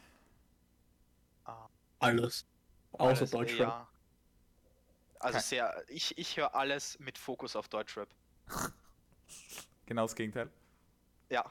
Alles. 2.00 2.46
Außer 2.94 3.20
Alles, 3.22 3.32
Deutschrap. 3.32 3.60
Ja. 3.68 3.88
Also 5.20 5.34
Kein- 5.38 5.44
sehr, 5.44 5.84
ich, 5.88 6.18
ich 6.18 6.38
höre 6.38 6.54
alles 6.54 7.00
mit 7.00 7.18
Fokus 7.18 7.56
auf 7.56 7.68
Deutschrap. 7.70 8.10
Genau 9.88 10.01
das 10.04 10.15
Gegenteil. 10.15 10.50
Ja. 11.30 11.46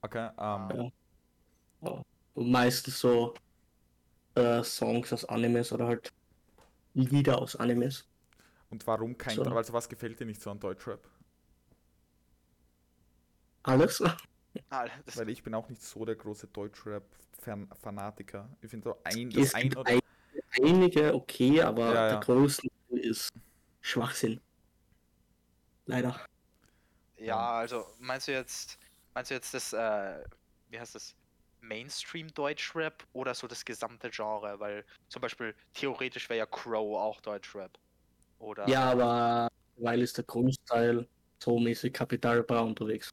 Okay, 0.00 0.30
ähm. 0.38 0.92
Ja. 1.80 2.02
Meistens 2.34 3.00
so 3.00 3.34
äh, 4.36 4.62
Songs 4.62 5.12
aus 5.12 5.24
Animes 5.24 5.72
oder 5.72 5.88
halt 5.88 6.12
Lieder 6.94 7.38
aus 7.38 7.56
Animes. 7.56 8.06
und 8.70 8.86
warum 8.86 9.18
kein, 9.18 9.34
So. 9.34 9.42
also 9.42 9.72
was 9.72 9.88
gefällt 9.88 10.20
dir 10.20 10.24
nicht 10.26 10.40
so 10.40 10.50
an 10.52 10.60
Deutschrap? 10.60 11.00
Alles. 13.62 14.02
Ah, 14.70 14.86
das, 15.06 15.16
Weil 15.16 15.30
ich 15.30 15.42
bin 15.42 15.54
auch 15.54 15.68
nicht 15.68 15.82
so 15.82 16.04
der 16.04 16.16
große 16.16 16.48
Deutschrap-Fanatiker. 16.48 18.48
Ich 18.60 18.70
finde 18.70 18.90
so 18.90 18.96
ein, 19.04 19.30
das 19.30 19.44
Es 19.44 19.54
ein 19.54 19.76
oder 19.76 19.90
ein, 19.90 20.00
einige 20.62 21.14
okay, 21.14 21.62
aber 21.62 21.94
Ja, 21.94 22.08
der 22.08 22.14
ja. 22.14 22.20
größte 22.20 22.68
ist 22.90 23.28
Schwachsinn. 23.80 24.40
Leider. 25.86 26.24
ja, 27.16 27.52
also 27.52 27.86
meinst 27.98 28.28
du 28.28 28.32
jetzt, 28.32 28.78
meinst 29.14 29.30
du 29.30 29.34
jetzt 29.34 29.54
das, 29.54 29.72
äh, 29.72 30.24
wie 30.68 30.78
heißt 30.78 30.94
das, 30.94 31.14
Mainstream 31.60 32.32
Deutschrap 32.34 33.04
oder 33.12 33.34
so 33.34 33.46
das 33.46 33.64
gesamte 33.64 34.10
Genre? 34.10 34.58
Weil 34.58 34.84
zum 35.08 35.22
Beispiel 35.22 35.54
theoretisch 35.74 36.28
wäre 36.28 36.38
ja 36.38 36.46
Crow 36.46 36.98
auch 36.98 37.20
Deutschrap. 37.20 37.78
Oder 38.38 38.68
Ja, 38.68 38.92
aber 38.92 39.48
weil 39.76 40.02
ist 40.02 40.18
der 40.18 40.24
Großteil 40.24 41.08
so 41.42 41.58
mäßig 41.58 41.92
Kapitalbra 41.92 42.60
unterwegs. 42.60 43.10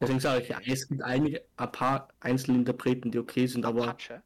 Deswegen 0.00 0.20
sage 0.20 0.42
ich, 0.42 0.48
ja, 0.48 0.60
es 0.66 0.88
gibt 0.88 1.02
einige, 1.02 1.42
ein 1.56 1.72
paar 1.72 2.08
Einzelinterpreten, 2.20 3.10
die 3.10 3.18
okay 3.18 3.46
sind, 3.46 3.64
aber 3.64 3.88
Apache? 3.88 4.22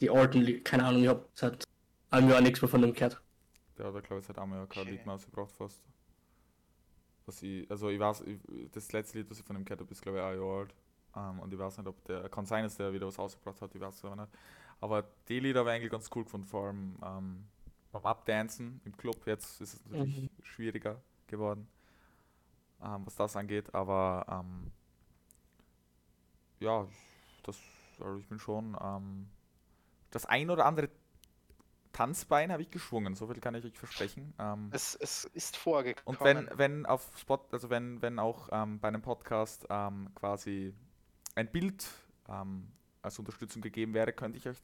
die 0.00 0.10
alten, 0.10 0.40
Lied- 0.42 0.64
keine 0.64 0.84
Ahnung, 0.84 1.02
ich 1.02 1.08
hab 1.08 1.28
seit 1.34 1.64
einem 2.10 2.28
Jahr 2.28 2.40
nichts 2.40 2.60
mehr 2.60 2.68
von 2.68 2.82
dem 2.82 2.92
gehört. 2.92 3.20
Der 3.78 3.92
hat, 3.92 4.04
glaube 4.04 4.20
ich, 4.20 4.26
seit 4.26 4.38
einem 4.38 4.52
Jahr 4.52 4.66
kein. 4.66 4.86
Lied 4.86 5.06
mehr 5.06 5.14
rausgebracht 5.14 5.50
fast. 5.52 5.80
Was 7.24 7.42
ich, 7.42 7.70
also 7.70 7.88
ich 7.88 7.98
weiß, 8.00 8.22
ich, 8.22 8.38
das 8.72 8.92
letzte 8.92 9.18
Lied, 9.18 9.30
was 9.30 9.38
ich 9.38 9.44
von 9.46 9.56
ihm 9.56 9.64
gehört 9.64 9.80
habe, 9.80 9.90
ist 9.92 10.02
glaube 10.02 10.18
ich 10.18 10.24
ein 10.24 10.36
Jahr 10.38 10.58
alt. 10.58 10.74
Ähm, 11.14 11.40
und 11.40 11.52
ich 11.52 11.58
weiß 11.58 11.78
nicht, 11.78 11.86
ob 11.86 12.04
der, 12.04 12.28
kann 12.28 12.44
sein, 12.46 12.64
dass 12.64 12.76
der 12.76 12.92
wieder 12.92 13.06
was 13.06 13.18
rausgebracht 13.18 13.60
hat, 13.62 13.74
ich 13.74 13.80
weiß 13.80 13.94
es 13.94 14.04
aber 14.04 14.16
nicht. 14.16 14.32
Aber 14.80 15.04
die 15.28 15.38
Lieder 15.40 15.60
habe 15.60 15.70
ich 15.70 15.76
eigentlich 15.76 15.92
ganz 15.92 16.10
cool 16.14 16.24
gefunden, 16.24 16.46
vor 16.46 16.66
allem 16.66 16.96
ähm, 17.04 17.44
beim 17.92 18.04
Abdancen 18.04 18.80
im 18.84 18.96
Club. 18.96 19.24
Jetzt 19.26 19.60
ist 19.60 19.74
es 19.74 19.86
natürlich 19.86 20.22
Mhm. 20.22 20.30
schwieriger 20.42 21.00
geworden, 21.28 21.68
ähm, 22.84 23.02
was 23.04 23.14
das 23.16 23.36
angeht, 23.36 23.74
aber 23.74 24.26
ähm, 24.28 24.70
ja, 26.60 26.86
das, 27.42 27.58
also 28.00 28.18
ich 28.18 28.26
bin 28.28 28.38
schon, 28.38 28.76
ähm, 28.80 29.28
das 30.10 30.26
ein 30.26 30.50
oder 30.50 30.66
andere 30.66 30.88
Tanzbein 31.92 32.50
habe 32.50 32.62
ich 32.62 32.70
geschwungen, 32.70 33.14
so 33.14 33.26
viel 33.26 33.40
kann 33.40 33.54
ich 33.54 33.64
euch 33.64 33.78
versprechen. 33.78 34.32
Ähm, 34.38 34.70
Es, 34.72 34.94
es 34.94 35.24
ist 35.34 35.56
vorgekommen. 35.56 36.18
und 36.18 36.24
wenn, 36.24 36.48
wenn 36.54 36.86
auf 36.86 37.10
Spot, 37.18 37.38
also 37.52 37.68
wenn, 37.70 38.00
wenn 38.00 38.18
auch 38.18 38.48
ähm, 38.50 38.80
bei 38.80 38.88
einem 38.88 39.02
Podcast 39.02 39.66
ähm, 39.68 40.08
quasi 40.14 40.74
ein 41.34 41.50
Bild 41.50 41.86
ähm, 42.28 42.72
als 43.02 43.18
Unterstützung 43.18 43.60
gegeben 43.60 43.92
wäre, 43.94 44.12
könnte 44.12 44.38
ich 44.38 44.48
euch 44.48 44.56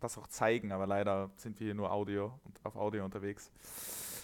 das 0.00 0.16
auch 0.18 0.26
zeigen, 0.28 0.72
aber 0.72 0.86
leider 0.86 1.30
sind 1.36 1.58
wir 1.58 1.66
hier 1.66 1.74
nur 1.74 1.90
Audio 1.90 2.38
und 2.44 2.60
auf 2.64 2.76
Audio 2.76 3.04
unterwegs. 3.04 3.50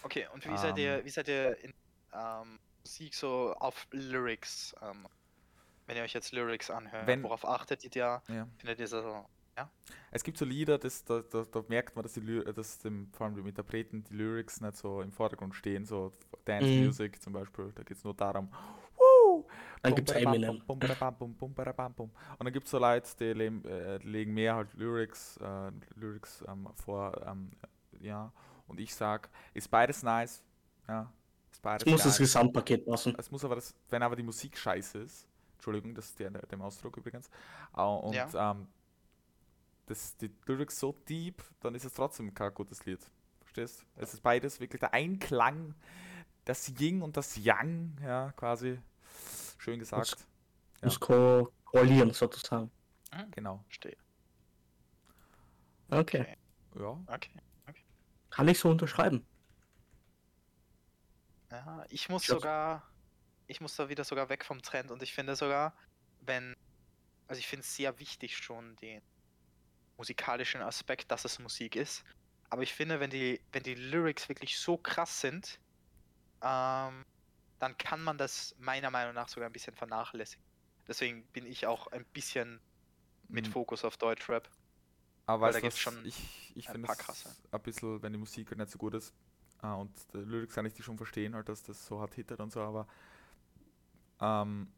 Okay, 0.03 0.27
und 0.33 0.47
wie 0.47 0.57
seid 0.57 0.79
ihr, 0.79 0.99
Ähm. 0.99 1.05
wie 1.05 1.11
seid 1.11 1.29
ihr 1.29 1.59
in 1.65 1.73
ähm, 2.13 2.59
Musik 2.83 3.15
so 3.15 3.55
auf 3.59 3.87
Lyrics? 3.93 4.75
Ähm, 4.83 5.07
wenn 5.87 5.97
ihr 5.97 6.03
euch 6.03 6.13
jetzt 6.13 6.33
Lyrics 6.33 6.71
anhört, 6.71 7.07
Wenn- 7.07 7.23
worauf 7.23 7.45
achtet 7.47 7.85
ihr 7.85 7.91
da? 7.91 8.23
Ja. 8.29 8.47
Findet 8.59 8.81
ihr 8.81 8.87
so, 8.87 9.27
Es 10.11 10.25
gibt 10.25 10.39
so 10.39 10.45
Lieder, 10.45 10.79
das, 10.79 11.05
da, 11.05 11.21
da, 11.21 11.43
da 11.45 11.65
merkt 11.69 11.95
man, 11.97 12.03
dass, 12.03 12.13
die, 12.15 12.21
Ly- 12.21 12.53
dass 12.53 12.79
dem, 12.79 13.11
vor 13.13 13.27
allem 13.27 13.37
dem 13.37 13.47
Interpreten 13.47 14.03
die 14.05 14.15
Lyrics 14.15 14.61
nicht 14.61 14.77
so 14.77 15.01
im 15.03 15.11
Vordergrund 15.13 15.55
stehen, 15.55 15.85
so 15.87 16.13
Dance 16.45 16.67
Mhm. 16.69 16.85
Music 16.87 17.21
zum 17.23 17.33
Beispiel, 17.33 17.71
da 17.75 17.83
geht 17.83 17.97
es 17.97 18.05
nur 18.05 18.15
darum, 18.15 18.51
Woo! 18.97 19.47
Dann 19.83 19.95
gibt's 19.95 20.13
Bum, 20.13 20.23
Eminem. 20.23 20.61
Und 20.67 20.83
dann 20.83 22.53
gibt 22.53 22.65
es 22.67 22.71
so 22.71 22.79
Leute, 22.79 23.09
die 23.19 23.33
legen, 23.33 23.65
äh, 23.65 23.97
legen 23.99 24.35
mehr 24.35 24.55
halt 24.57 24.73
Lyrics, 24.75 25.37
äh, 25.39 25.71
Lyrics 25.97 26.45
ähm, 26.49 26.69
vor, 26.75 27.21
ähm, 27.27 27.51
ja, 28.01 28.33
und 28.69 28.81
ich 28.81 28.95
sag, 28.95 29.29
ist 29.55 29.71
beides 29.71 30.03
nice, 30.03 30.43
ja, 30.89 31.13
beides 31.63 31.87
Es 31.87 31.91
muss 31.93 32.03
das. 32.03 32.19
Gesamtpaket 32.19 32.85
passen. 32.85 33.15
Es 33.19 33.31
muss 33.31 33.45
aber 33.45 33.55
das, 33.55 33.75
wenn 33.89 34.03
aber 34.03 34.17
die 34.17 34.23
Musik 34.23 34.59
scheiße 34.59 34.99
ist, 34.99 35.27
Entschuldigung, 35.55 35.95
das 35.95 36.07
ist 36.07 36.19
der, 36.19 36.31
der, 36.31 36.61
Ausdruck 36.61 36.97
übrigens, 36.97 37.31
äh, 37.77 37.83
und 37.83 38.15
Ja. 38.15 38.51
ähm, 38.51 38.67
das, 39.87 40.17
die 40.17 40.31
Lyrics 40.47 40.79
so 40.79 40.93
deep, 41.09 41.43
dann 41.61 41.75
ist 41.75 41.85
es 41.85 41.95
trotzdem 41.95 42.35
kein 42.35 42.53
gutes 42.53 42.85
Lied. 42.85 43.01
Verstehst? 43.41 43.85
Es 43.97 44.15
ist 44.15 44.23
beides 44.23 44.61
wirklich 44.61 44.81
der 44.81 44.93
Einklang, 44.93 45.75
das 46.45 46.69
Yin 46.79 47.03
und 47.03 47.17
das 47.17 47.37
Yang, 47.37 47.97
ja, 48.03 48.33
quasi. 48.33 48.79
Schön 49.59 49.79
gesagt. 49.79 50.17
Ja. 50.81 50.87
Muss 50.87 50.99
ko 50.99 51.53
koalieren 51.65 52.13
sozusagen. 52.13 52.71
Genau. 53.31 53.65
stehe. 53.69 53.97
Okay. 55.91 56.21
Okay. 56.21 56.37
Ja. 56.81 56.99
Okay. 57.07 57.31
Kann 58.31 58.49
ich 58.49 58.59
so 58.59 58.71
unterschreiben. 58.71 59.25
Ja, 61.53 61.85
ich 61.91 62.09
muss 62.09 62.23
Ich 62.23 62.29
sogar, 62.29 62.91
ich 63.49 63.61
muss 63.61 63.77
da 63.77 63.89
wieder 63.89 64.05
sogar 64.05 64.29
weg 64.29 64.45
vom 64.45 64.63
Trend 64.63 64.91
und 64.91 65.03
ich 65.03 65.15
finde 65.15 65.37
sogar, 65.37 65.77
wenn, 66.21 66.55
also 67.29 67.41
ich 67.41 67.49
finde 67.49 67.63
es 67.65 67.77
sehr 67.77 67.99
wichtig 67.99 68.37
schon 68.39 68.77
den 68.77 69.01
musikalischen 69.99 70.63
Aspekt, 70.63 71.11
dass 71.11 71.25
es 71.25 71.39
Musik 71.39 71.77
ist. 71.77 72.05
Aber 72.51 72.63
ich 72.63 72.75
finde, 72.75 73.01
wenn 73.01 73.11
die, 73.11 73.47
wenn 73.53 73.63
die 73.63 73.75
Lyrics 73.75 74.29
wirklich 74.29 74.59
so 74.59 74.79
krass 74.79 75.21
sind, 75.21 75.61
ähm, 76.43 77.05
dann 77.61 77.79
kann 77.79 78.03
man 78.03 78.19
das 78.19 78.55
meiner 78.59 78.91
Meinung 78.91 79.15
nach 79.15 79.29
sogar 79.29 79.49
ein 79.51 79.53
bisschen 79.53 79.77
vernachlässigen. 79.77 80.45
Deswegen 80.89 81.29
bin 81.33 81.47
ich 81.47 81.67
auch 81.67 81.89
ein 81.89 82.07
bisschen 82.13 82.63
mit 83.33 83.49
Mhm. 83.49 83.53
Fokus 83.53 83.85
auf 83.85 83.99
Deutschrap. 83.99 84.51
Aber 85.27 85.53
weißt 85.53 85.55
da 85.55 85.61
gibt's 85.61 85.79
schon 85.79 86.05
ich, 86.05 86.53
ich 86.57 86.69
ein 86.69 86.73
finde 86.73 86.87
paar 86.87 86.97
es 86.97 86.97
krasse. 86.97 87.37
ein 87.51 87.63
bisschen, 87.63 88.03
wenn 88.03 88.13
die 88.13 88.19
Musik 88.19 88.57
nicht 88.57 88.71
so 88.71 88.79
gut 88.79 88.95
ist 88.95 89.15
äh, 89.63 89.67
und 89.69 89.91
die 90.15 90.19
Lyrics 90.19 90.55
kann 90.55 90.67
ich 90.67 90.75
die 90.75 90.83
schon 90.83 90.97
verstehen, 90.97 91.35
halt, 91.35 91.49
dass 91.49 91.63
das 91.63 91.87
so 91.87 92.01
hart 92.01 92.15
hittet 92.15 92.41
und 92.41 92.53
so, 92.53 92.61
aber 92.61 92.87
ähm, 94.21 94.69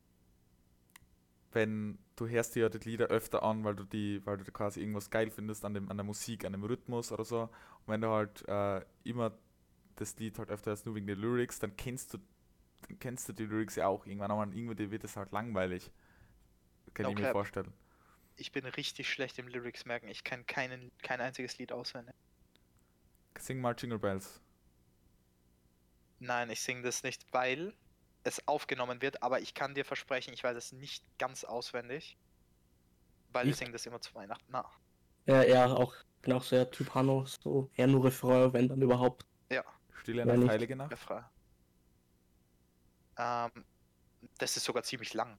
wenn 1.53 1.99
du 2.17 2.27
hörst 2.27 2.55
dir 2.55 2.65
ja 2.65 2.69
die 2.69 2.89
Lieder 2.89 3.07
öfter 3.07 3.43
an, 3.43 3.65
weil 3.65 3.77
du 3.77 3.85
die, 3.85 4.25
weil 4.27 4.39
du 4.39 4.45
quasi 4.51 4.81
irgendwas 4.81 5.11
geil 5.11 5.31
findest 5.31 5.65
an 5.65 5.75
dem, 5.75 5.91
an 5.91 5.97
der 5.97 6.05
Musik, 6.05 6.45
an 6.45 6.53
dem 6.53 6.65
Rhythmus 6.65 7.13
oder 7.13 7.25
so, 7.25 7.43
und 7.43 7.51
wenn 7.87 8.01
du 8.01 8.09
halt 8.09 8.47
äh, 8.49 8.85
immer 9.05 9.33
das 9.97 10.17
Lied 10.19 10.39
halt 10.39 10.51
öfter 10.51 10.71
hörst, 10.73 10.87
nur 10.87 10.95
wegen 10.95 11.07
der 11.07 11.17
Lyrics, 11.17 11.59
dann 11.59 11.77
kennst 11.77 12.15
du 12.15 12.19
dann 12.89 12.99
kennst 12.99 13.29
du 13.29 13.33
die 13.33 13.47
Lyrics 13.47 13.77
ja 13.77 13.87
auch 13.87 14.07
irgendwann, 14.07 14.31
aber 14.31 14.47
irgendwann 14.53 14.91
wird 14.91 15.05
es 15.05 15.17
halt 15.17 15.33
langweilig. 15.33 15.91
Kann 16.93 17.05
No 17.05 17.13
ich 17.13 17.19
mir 17.19 17.31
vorstellen. 17.31 17.73
Ich 18.37 18.53
bin 18.53 18.65
richtig 18.67 19.09
schlecht 19.09 19.39
im 19.39 19.49
Lyrics 19.49 19.85
merken. 19.85 20.09
Ich 20.09 20.25
kann 20.25 20.47
keinen, 20.47 20.91
kein 21.03 21.21
einziges 21.21 21.57
Lied 21.59 21.73
auswendig. 21.73 22.15
Sing 23.39 23.61
mal 23.61 23.75
Jingle 23.77 23.99
Bells. 23.99 24.41
Nein, 26.25 26.51
ich 26.51 26.61
singe 26.63 26.83
das 26.83 27.03
nicht, 27.03 27.27
weil 27.33 27.75
es 28.23 28.47
aufgenommen 28.49 29.03
wird, 29.03 29.23
aber 29.23 29.41
ich 29.41 29.53
kann 29.55 29.75
dir 29.75 29.85
versprechen, 29.85 30.33
ich 30.33 30.43
weiß 30.43 30.57
es 30.57 30.73
nicht 30.73 31.05
ganz 31.19 31.45
auswendig. 31.45 32.17
Weil 33.33 33.45
wir 33.45 33.51
Ich- 33.53 33.57
singen 33.59 33.73
das 33.73 33.85
immer 33.85 34.01
zu 34.01 34.15
Weihnachten 34.15 34.51
nach. 34.51 34.79
Ja, 35.27 35.43
er 35.43 35.77
auch, 35.77 35.95
bin 36.23 36.33
auch 36.33 36.43
so 36.43 36.57
der 36.57 36.71
Typ 36.71 36.95
Hanno, 36.95 37.25
so 37.27 37.71
eher 37.75 37.87
nur 37.87 38.05
Refrain, 38.05 38.53
wenn 38.53 38.69
dann 38.69 38.81
überhaupt. 38.83 39.27
Stille 40.01 40.19
Ja, 40.19 40.25
eine 40.25 40.37
nicht. 40.39 40.51
heilige 40.51 40.77
Nacht. 40.77 40.91
Refrain. 40.93 41.25
Ähm, 43.17 43.65
das 44.39 44.57
ist 44.57 44.65
sogar 44.65 44.83
ziemlich 44.83 45.15
lang. 45.15 45.39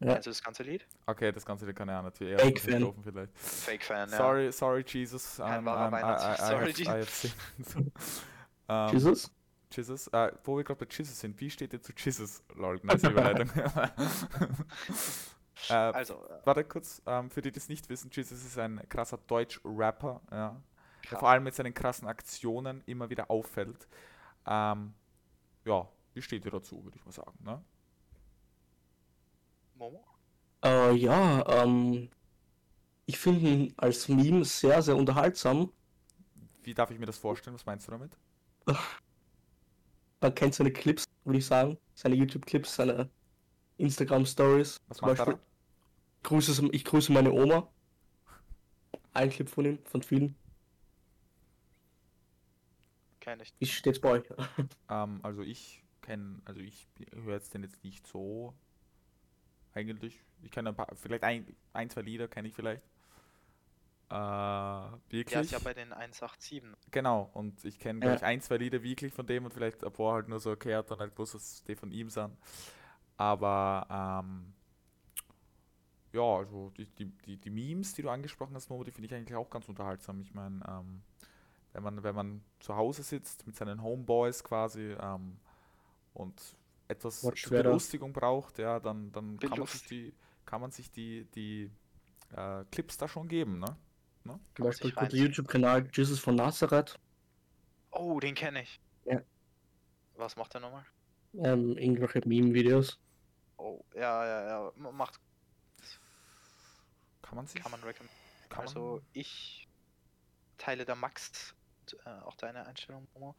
Ja. 0.00 0.14
Kennst 0.14 0.26
du 0.26 0.30
das 0.30 0.42
ganze 0.42 0.62
Lied? 0.62 0.86
Okay, 1.06 1.30
das 1.30 1.44
Ganze 1.44 1.72
kann 1.74 1.88
er 1.88 2.02
natürlich 2.02 2.32
eher 2.32 2.38
Fake 2.38 2.58
Fan. 2.60 2.94
Vielleicht. 3.02 3.38
Fake-Fan, 3.38 4.10
ja. 4.10 4.16
Sorry, 4.16 4.50
sorry, 4.52 4.84
Jesus. 4.86 5.36
Kein 5.36 5.58
um, 5.60 5.66
wahrer 5.66 5.88
um, 5.88 5.94
I, 5.94 5.98
I, 5.98 6.32
I, 6.32 6.36
Sorry, 6.36 6.72
have, 6.72 6.82
I 6.82 7.00
have 7.00 7.10
sinned. 7.10 7.92
um, 8.68 8.88
Jesus? 8.92 9.30
Jesus. 9.70 10.08
Äh, 10.08 10.32
wo 10.44 10.56
wir 10.56 10.64
gerade 10.64 10.84
bei 10.84 10.86
Jesus 10.90 11.18
sind, 11.20 11.40
wie 11.40 11.50
steht 11.50 11.72
ihr 11.72 11.82
zu 11.82 11.92
Jesus? 11.96 12.42
Lol, 12.54 12.80
nice 12.82 13.04
Überleitung. 13.04 13.50
äh, 15.68 15.72
Also, 15.72 16.14
äh, 16.14 16.40
warte 16.44 16.64
kurz, 16.64 17.02
ähm, 17.06 17.30
für 17.30 17.42
die, 17.42 17.52
die 17.52 17.58
es 17.58 17.68
nicht 17.68 17.88
wissen, 17.88 18.10
Jesus 18.12 18.44
ist 18.44 18.58
ein 18.58 18.80
krasser 18.88 19.18
Deutsch-Rapper, 19.18 20.20
ja, 20.30 20.60
der 21.10 21.18
vor 21.18 21.28
allem 21.28 21.44
mit 21.44 21.54
seinen 21.54 21.74
krassen 21.74 22.08
Aktionen 22.08 22.82
immer 22.86 23.10
wieder 23.10 23.30
auffällt. 23.30 23.88
Ähm, 24.46 24.94
ja, 25.64 25.88
wie 26.14 26.22
steht 26.22 26.44
ihr 26.44 26.50
dazu, 26.50 26.82
würde 26.84 26.96
ich 26.98 27.04
mal 27.04 27.12
sagen. 27.12 27.38
Ne? 27.42 27.62
Momo? 29.74 30.04
Äh, 30.64 30.94
ja, 30.94 31.62
ähm, 31.62 32.10
ich 33.06 33.18
finde 33.18 33.48
ihn 33.48 33.74
als 33.76 34.08
Meme 34.08 34.44
sehr, 34.44 34.82
sehr 34.82 34.96
unterhaltsam. 34.96 35.72
Wie 36.62 36.74
darf 36.74 36.90
ich 36.90 36.98
mir 36.98 37.06
das 37.06 37.18
vorstellen? 37.18 37.54
Was 37.54 37.66
meinst 37.66 37.88
du 37.88 37.92
damit? 37.92 38.16
Man 40.20 40.34
kennt 40.34 40.54
seine 40.54 40.72
Clips, 40.72 41.04
würde 41.24 41.38
ich 41.38 41.46
sagen. 41.46 41.78
Seine 41.94 42.14
YouTube-Clips, 42.14 42.74
seine 42.76 43.10
Instagram-Stories. 43.78 44.76
Was 44.88 44.98
Zum 44.98 45.08
macht 45.08 45.18
er 45.20 45.26
Beispiel. 45.26 45.44
Grüße, 46.22 46.68
ich 46.72 46.84
grüße 46.84 47.12
meine 47.12 47.32
Oma. 47.32 47.68
Ein 49.12 49.30
Clip 49.30 49.48
von 49.48 49.64
ihm, 49.64 49.78
von 49.84 50.02
vielen. 50.02 50.36
Kenn 53.20 53.40
ich. 53.40 53.52
Wie 53.58 53.66
steht's 53.66 54.00
bei 54.00 54.10
euch? 54.10 54.24
Ähm, 54.90 55.20
also 55.22 55.42
ich 55.42 55.84
kenne, 56.02 56.42
also 56.44 56.60
ich 56.60 56.88
höre 57.12 57.34
jetzt 57.34 57.54
den 57.54 57.62
jetzt 57.62 57.82
nicht 57.84 58.06
so 58.06 58.54
eigentlich. 59.72 60.20
Ich 60.42 60.50
kenne 60.50 60.70
ein 60.70 60.74
paar, 60.74 60.88
vielleicht 60.96 61.22
ein, 61.22 61.46
ein 61.72 61.90
zwei 61.90 62.02
Lieder 62.02 62.28
kenne 62.28 62.48
ich 62.48 62.54
vielleicht. 62.54 62.82
Äh, 64.10 64.14
wirklich? 64.14 65.32
Ja, 65.34 65.40
ist 65.40 65.52
ja 65.52 65.58
bei 65.60 65.72
den 65.72 65.92
187. 65.92 66.62
Genau, 66.90 67.30
und 67.32 67.64
ich 67.64 67.78
kenne, 67.78 68.00
Ja. 68.00 68.06
glaube 68.06 68.16
ich, 68.16 68.24
ein, 68.24 68.40
zwei 68.40 68.56
Lieder 68.56 68.82
wirklich 68.82 69.12
von 69.12 69.24
dem 69.26 69.44
und 69.44 69.54
vielleicht 69.54 69.84
ein 69.84 69.92
paar 69.92 70.14
halt 70.14 70.28
nur 70.28 70.40
so 70.40 70.50
erklärt 70.50 70.90
und 70.90 70.98
halt 70.98 71.14
bloß, 71.14 71.32
dass 71.32 71.62
die 71.62 71.76
von 71.76 71.92
ihm 71.92 72.10
sind. 72.10 72.36
Aber, 73.16 73.86
ähm, 74.24 74.52
ja, 76.12 76.22
also 76.22 76.70
die, 76.70 76.86
die, 76.86 77.04
die, 77.06 77.36
die 77.36 77.50
Memes, 77.50 77.94
die 77.94 78.02
du 78.02 78.10
angesprochen 78.10 78.54
hast, 78.56 78.68
Momo, 78.68 78.82
die 78.82 78.90
finde 78.90 79.06
ich 79.06 79.14
eigentlich 79.14 79.36
auch 79.36 79.48
ganz 79.48 79.68
unterhaltsam. 79.68 80.20
Ich 80.22 80.34
meine, 80.34 80.60
ähm, 80.66 81.02
wenn 81.72 81.82
man, 81.84 82.02
wenn 82.02 82.14
man 82.16 82.44
zu 82.58 82.74
Hause 82.74 83.04
sitzt 83.04 83.46
mit 83.46 83.54
seinen 83.54 83.80
Homeboys 83.80 84.42
quasi 84.42 84.96
ähm, 85.00 85.38
und 86.14 86.56
etwas 86.88 87.22
Watch 87.22 87.44
zur. 87.44 87.62
Belustigung 87.62 88.12
braucht, 88.12 88.58
ja, 88.58 88.80
dann, 88.80 89.12
dann 89.12 89.38
kann 89.38 89.56
man 89.56 89.66
sich 89.68 89.86
die, 89.86 90.12
kann 90.46 90.60
man 90.60 90.72
sich 90.72 90.90
die, 90.90 91.26
die 91.26 91.70
äh, 92.34 92.64
Clips 92.72 92.96
da 92.96 93.06
schon 93.06 93.28
geben, 93.28 93.60
ne? 93.60 93.76
Zum 94.32 94.54
Kann 94.54 94.64
man 94.64 94.68
Beispiel 94.70 94.90
guter. 94.92 95.16
YouTube-Kanal 95.16 95.88
Jesus 95.92 96.18
von 96.20 96.34
Nazareth. 96.36 96.98
Oh, 97.92 98.20
den 98.20 98.34
kenne 98.34 98.62
ich. 98.62 98.80
Ja. 99.04 99.20
Was 100.14 100.36
macht 100.36 100.54
er 100.54 100.60
nochmal? 100.60 100.84
Ähm, 101.34 101.76
irgendwelche 101.76 102.20
Meme-Videos. 102.26 102.98
Oh, 103.56 103.84
ja, 103.94 104.24
ja, 104.26 104.46
ja. 104.48 104.72
m- 104.76 104.96
Macht, 104.96 105.20
Kann 107.22 107.36
man 107.36 107.46
sich, 107.46 107.62
kann 107.62 107.70
man 107.70 107.82
recommend. 107.82 108.12
Kann 108.48 108.62
Also 108.62 108.96
man- 108.96 109.06
ich 109.12 109.68
teile 110.58 110.84
da 110.84 110.94
Max 110.94 111.54
äh, 112.04 112.08
auch 112.22 112.36
deine 112.36 112.66
Einstellung, 112.66 113.06
Momo, 113.14 113.34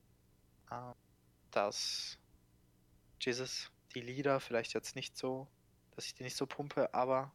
äh, 0.71 0.75
dass 1.51 2.17
Jesus, 3.21 3.71
die 3.93 4.01
Lieder 4.01 4.39
vielleicht 4.39 4.73
jetzt 4.73 4.95
nicht 4.95 5.17
so, 5.17 5.47
dass 5.95 6.05
ich 6.05 6.13
die 6.15 6.23
nicht 6.23 6.35
so 6.37 6.45
pumpe, 6.47 6.93
aber 6.93 7.31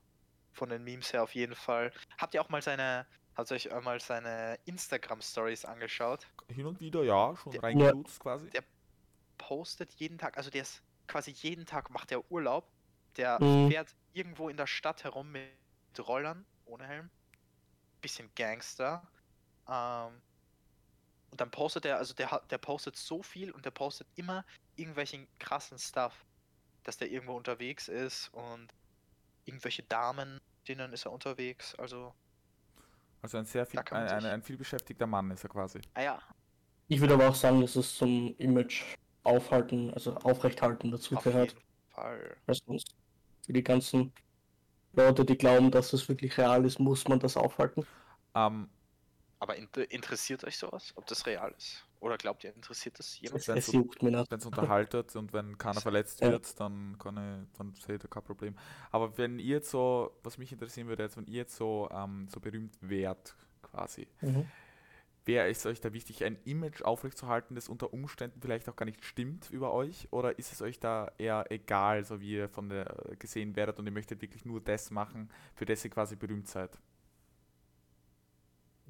von 0.52 0.68
den 0.70 0.82
Memes 0.84 1.12
her 1.12 1.22
auf 1.22 1.34
jeden 1.34 1.54
Fall. 1.54 1.92
Habt 2.18 2.34
ihr 2.34 2.40
auch 2.42 2.48
mal 2.48 2.62
seine, 2.62 3.06
habt 3.36 3.50
ihr 3.50 3.54
euch 3.56 3.72
einmal 3.72 4.00
seine 4.00 4.58
Instagram-Stories 4.64 5.64
angeschaut? 5.64 6.26
Hin 6.48 6.66
und 6.66 6.80
wieder, 6.80 7.02
ja, 7.04 7.36
schon 7.36 7.52
Der- 7.52 7.62
reingelutzt 7.62 8.20
quasi. 8.20 8.48
der- 8.50 8.64
Postet 9.38 9.92
jeden 9.92 10.16
Tag, 10.18 10.36
also 10.38 10.48
der 10.50 10.62
ist 10.62 10.82
quasi 11.06 11.30
jeden 11.30 11.66
Tag 11.66 11.90
macht 11.90 12.10
er 12.10 12.28
Urlaub. 12.32 12.66
Der 13.16 13.38
Mhm. 13.42 13.70
fährt 13.70 13.94
irgendwo 14.14 14.48
in 14.48 14.56
der 14.56 14.66
Stadt 14.66 15.04
herum 15.04 15.30
mit 15.30 15.50
Rollern, 15.98 16.46
ohne 16.64 16.86
Helm. 16.86 17.10
Bisschen 18.00 18.30
Gangster. 18.34 19.06
Ähm, 19.68 20.20
und 21.30 21.40
dann 21.40 21.50
postet 21.50 21.84
er, 21.84 21.98
also 21.98 22.14
der, 22.14 22.30
hat- 22.30 22.50
der 22.50 22.58
postet 22.58 22.96
so 22.96 23.22
viel 23.22 23.50
und 23.50 23.64
der 23.66 23.70
postet 23.72 24.08
immer 24.16 24.44
irgendwelchen 24.76 25.28
krassen 25.38 25.78
Stuff, 25.78 26.24
dass 26.84 26.96
der 26.96 27.10
irgendwo 27.10 27.36
unterwegs 27.36 27.88
ist 27.88 28.28
und 28.32 28.68
irgendwelche 29.44 29.82
Damen, 29.82 30.40
denen 30.66 30.92
ist 30.94 31.04
er 31.04 31.12
unterwegs. 31.12 31.74
Also, 31.74 32.14
Also 33.26 33.38
ein 33.38 33.44
sehr 33.44 33.66
viel, 33.66 33.80
ein, 33.80 33.84
man 33.90 34.08
ein, 34.08 34.24
ein 34.24 34.42
vielbeschäftigter 34.42 35.04
Mann 35.08 35.32
ist 35.32 35.42
er 35.42 35.50
quasi. 35.50 35.80
ah 35.94 36.02
ja, 36.02 36.22
Ich 36.86 37.00
würde 37.00 37.14
aber 37.14 37.28
auch 37.30 37.34
sagen, 37.34 37.60
dass 37.60 37.74
es 37.74 37.96
zum 37.96 38.36
Image 38.38 38.84
aufhalten, 39.24 39.92
also 39.94 40.14
aufrechthalten 40.18 40.92
dazu 40.92 41.16
auf 41.16 41.24
gehört. 41.24 41.50
jeden 41.50 41.64
Fall. 41.88 42.36
Weil 42.46 42.54
sonst 42.54 42.94
für 43.44 43.52
die 43.52 43.64
ganzen 43.64 44.12
Leute, 44.92 45.24
die 45.24 45.36
glauben, 45.36 45.72
dass 45.72 45.92
es 45.92 46.08
wirklich 46.08 46.38
real 46.38 46.64
ist, 46.64 46.78
muss 46.78 47.08
man 47.08 47.18
das 47.18 47.36
aufhalten. 47.36 47.84
Ähm, 48.36 48.70
Aber 49.38 49.56
inter 49.56 49.90
interessiert 49.90 50.44
euch 50.44 50.56
sowas, 50.56 50.92
ob 50.96 51.06
das 51.06 51.26
real 51.26 51.52
ist? 51.58 51.84
Oder 52.00 52.16
glaubt 52.16 52.44
ihr, 52.44 52.54
interessiert 52.54 52.98
das 52.98 53.18
jemand? 53.20 53.46
Es 53.48 53.66
so- 53.66 53.86
wenn 54.00 54.14
es 54.14 54.46
unterhaltet 54.46 55.14
und 55.16 55.32
wenn 55.32 55.58
keiner 55.58 55.80
verletzt 55.82 56.20
Ja. 56.20 56.30
wird, 56.30 56.58
dann 56.60 56.96
kann 56.98 57.16
ich, 57.16 57.58
dann 57.58 57.74
sehe 57.74 57.96
ich 57.96 58.02
da 58.02 58.08
kein 58.08 58.22
Problem. 58.22 58.56
Aber 58.90 59.16
wenn 59.18 59.38
ihr 59.38 59.56
jetzt 59.56 59.70
so, 59.70 60.12
was 60.22 60.38
mich 60.38 60.52
interessieren 60.52 60.88
würde, 60.88 61.02
jetzt, 61.02 61.16
wenn 61.16 61.26
ihr 61.26 61.34
jetzt 61.38 61.56
so, 61.56 61.88
ähm, 61.92 62.28
so 62.28 62.40
berühmt 62.40 62.76
wärt, 62.80 63.34
quasi, 63.62 64.06
Mhm. 64.22 64.46
wäre 65.26 65.48
es 65.48 65.66
euch 65.66 65.80
da 65.80 65.92
wichtig, 65.92 66.24
ein 66.24 66.38
Image 66.44 66.82
aufrechtzuerhalten, 66.82 67.56
das 67.56 67.68
unter 67.68 67.92
Umständen 67.92 68.40
vielleicht 68.40 68.68
auch 68.68 68.76
gar 68.76 68.86
nicht 68.86 69.04
stimmt 69.04 69.50
über 69.50 69.72
euch? 69.72 70.08
Oder 70.12 70.38
ist 70.38 70.52
es 70.52 70.62
euch 70.62 70.78
da 70.80 71.10
eher 71.18 71.44
egal, 71.50 72.04
so 72.04 72.20
wie 72.20 72.32
ihr 72.36 72.48
von 72.48 72.68
der 72.68 72.94
gesehen 73.18 73.54
werdet 73.56 73.78
und 73.78 73.86
ihr 73.86 73.92
möchtet 73.92 74.22
wirklich 74.22 74.44
nur 74.46 74.60
das 74.60 74.90
machen, 74.90 75.30
für 75.54 75.64
das 75.66 75.84
ihr 75.84 75.90
quasi 75.90 76.14
berühmt 76.16 76.48
seid? 76.48 76.78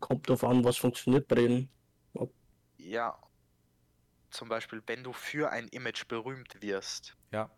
Kommt 0.01 0.29
drauf 0.29 0.45
an, 0.45 0.65
was 0.65 0.77
funktioniert 0.79 1.29
bei 1.29 1.37
denen. 1.37 1.71
Ja, 2.79 3.19
zum 4.31 4.49
Beispiel, 4.49 4.83
wenn 4.87 5.03
du 5.05 5.13
für 5.13 5.51
ein 5.51 5.69
Image 5.69 6.07
berühmt 6.09 6.61
wirst, 6.63 7.17
Ja. 7.33 7.51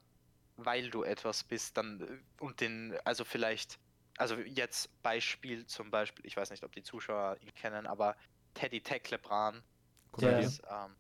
weil 0.57 0.91
du 0.91 1.03
etwas 1.05 1.45
bist, 1.45 1.77
dann 1.77 2.01
äh, 2.03 2.43
und 2.43 2.61
den, 2.61 2.97
also 3.05 3.25
vielleicht, 3.25 3.79
also 4.19 4.37
jetzt 4.37 4.91
Beispiel 5.03 5.67
zum 5.67 5.91
Beispiel, 5.91 6.27
ich 6.27 6.37
weiß 6.37 6.51
nicht, 6.51 6.65
ob 6.65 6.73
die 6.73 6.83
Zuschauer 6.83 7.39
ihn 7.41 7.55
kennen, 7.55 7.87
aber 7.87 8.17
Teddy 8.55 8.83
Tecklebrand 8.83 9.65
Comedian? 10.13 10.41
ist, 10.45 10.63
ähm, 10.71 10.97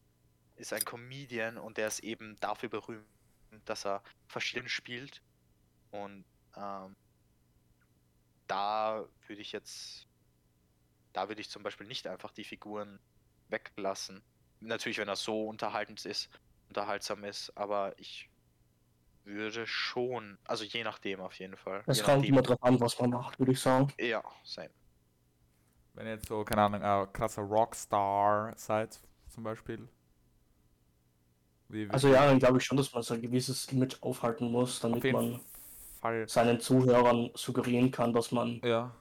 ist 0.57 0.73
ein 0.73 0.85
Comedian 0.85 1.59
und 1.59 1.79
der 1.79 1.89
ist 1.89 2.01
eben 2.01 2.37
dafür 2.41 2.69
berühmt, 2.71 3.07
dass 3.65 3.87
er 3.87 4.03
verschieden 4.29 4.69
spielt. 4.69 5.23
Und 5.91 6.27
ähm, 6.57 6.97
da 8.47 9.09
würde 9.27 9.43
ich 9.43 9.53
jetzt, 9.53 10.08
da 11.19 11.29
würde 11.29 11.41
ich 11.41 11.51
zum 11.51 11.65
Beispiel 11.65 11.89
nicht 11.89 12.07
einfach 12.07 12.31
die 12.31 12.45
Figuren 12.45 13.01
weglassen. 13.49 14.23
Natürlich, 14.61 14.99
wenn 14.99 15.09
er 15.09 15.17
so 15.17 15.49
unterhaltend 15.49 16.05
ist, 16.05 16.31
unterhaltsam 16.69 17.25
ist, 17.25 17.51
aber 17.57 17.93
ich 17.99 18.31
würde 19.25 19.67
schon, 19.67 20.39
also 20.45 20.63
je 20.63 20.85
nachdem 20.85 21.21
auf 21.21 21.37
jeden 21.41 21.57
Fall. 21.57 21.83
Es 21.87 22.05
kommt 22.05 22.25
immer 22.25 22.43
drauf 22.43 22.63
an, 22.63 22.81
was 22.81 23.01
man 23.01 23.11
macht, 23.11 23.39
würde 23.41 23.51
ich 23.53 23.61
sagen. 23.61 23.93
Ja, 23.99 24.23
same. 24.45 24.71
Wenn 25.95 26.07
ihr 26.07 26.13
jetzt 26.13 26.29
so, 26.29 26.45
keine 26.45 26.63
Ahnung, 26.63 26.83
ein 26.83 27.13
krasser 27.13 27.43
Rockstar 27.43 28.57
seid, 28.57 29.01
zum 29.29 29.43
Beispiel. 29.43 29.89
Wie, 31.69 31.89
wie, 31.89 31.93
Also 31.93 32.09
ja, 32.09 32.27
dann 32.27 32.39
glaube 32.39 32.59
ich 32.59 32.65
schon, 32.65 32.77
dass 32.77 32.93
man 32.93 33.03
so 33.03 33.15
ein 33.15 33.23
gewisses 33.23 33.67
Image 33.73 33.97
aufhalten 34.03 34.53
muss, 34.53 34.79
damit 34.79 35.03
man 35.13 35.41
Fall. 36.01 36.29
seinen 36.29 36.61
Zuhörern 36.61 37.31
suggerieren 37.35 37.91
kann, 37.91 38.13
dass 38.13 38.31
man 38.31 38.61
Ja, 38.63 38.95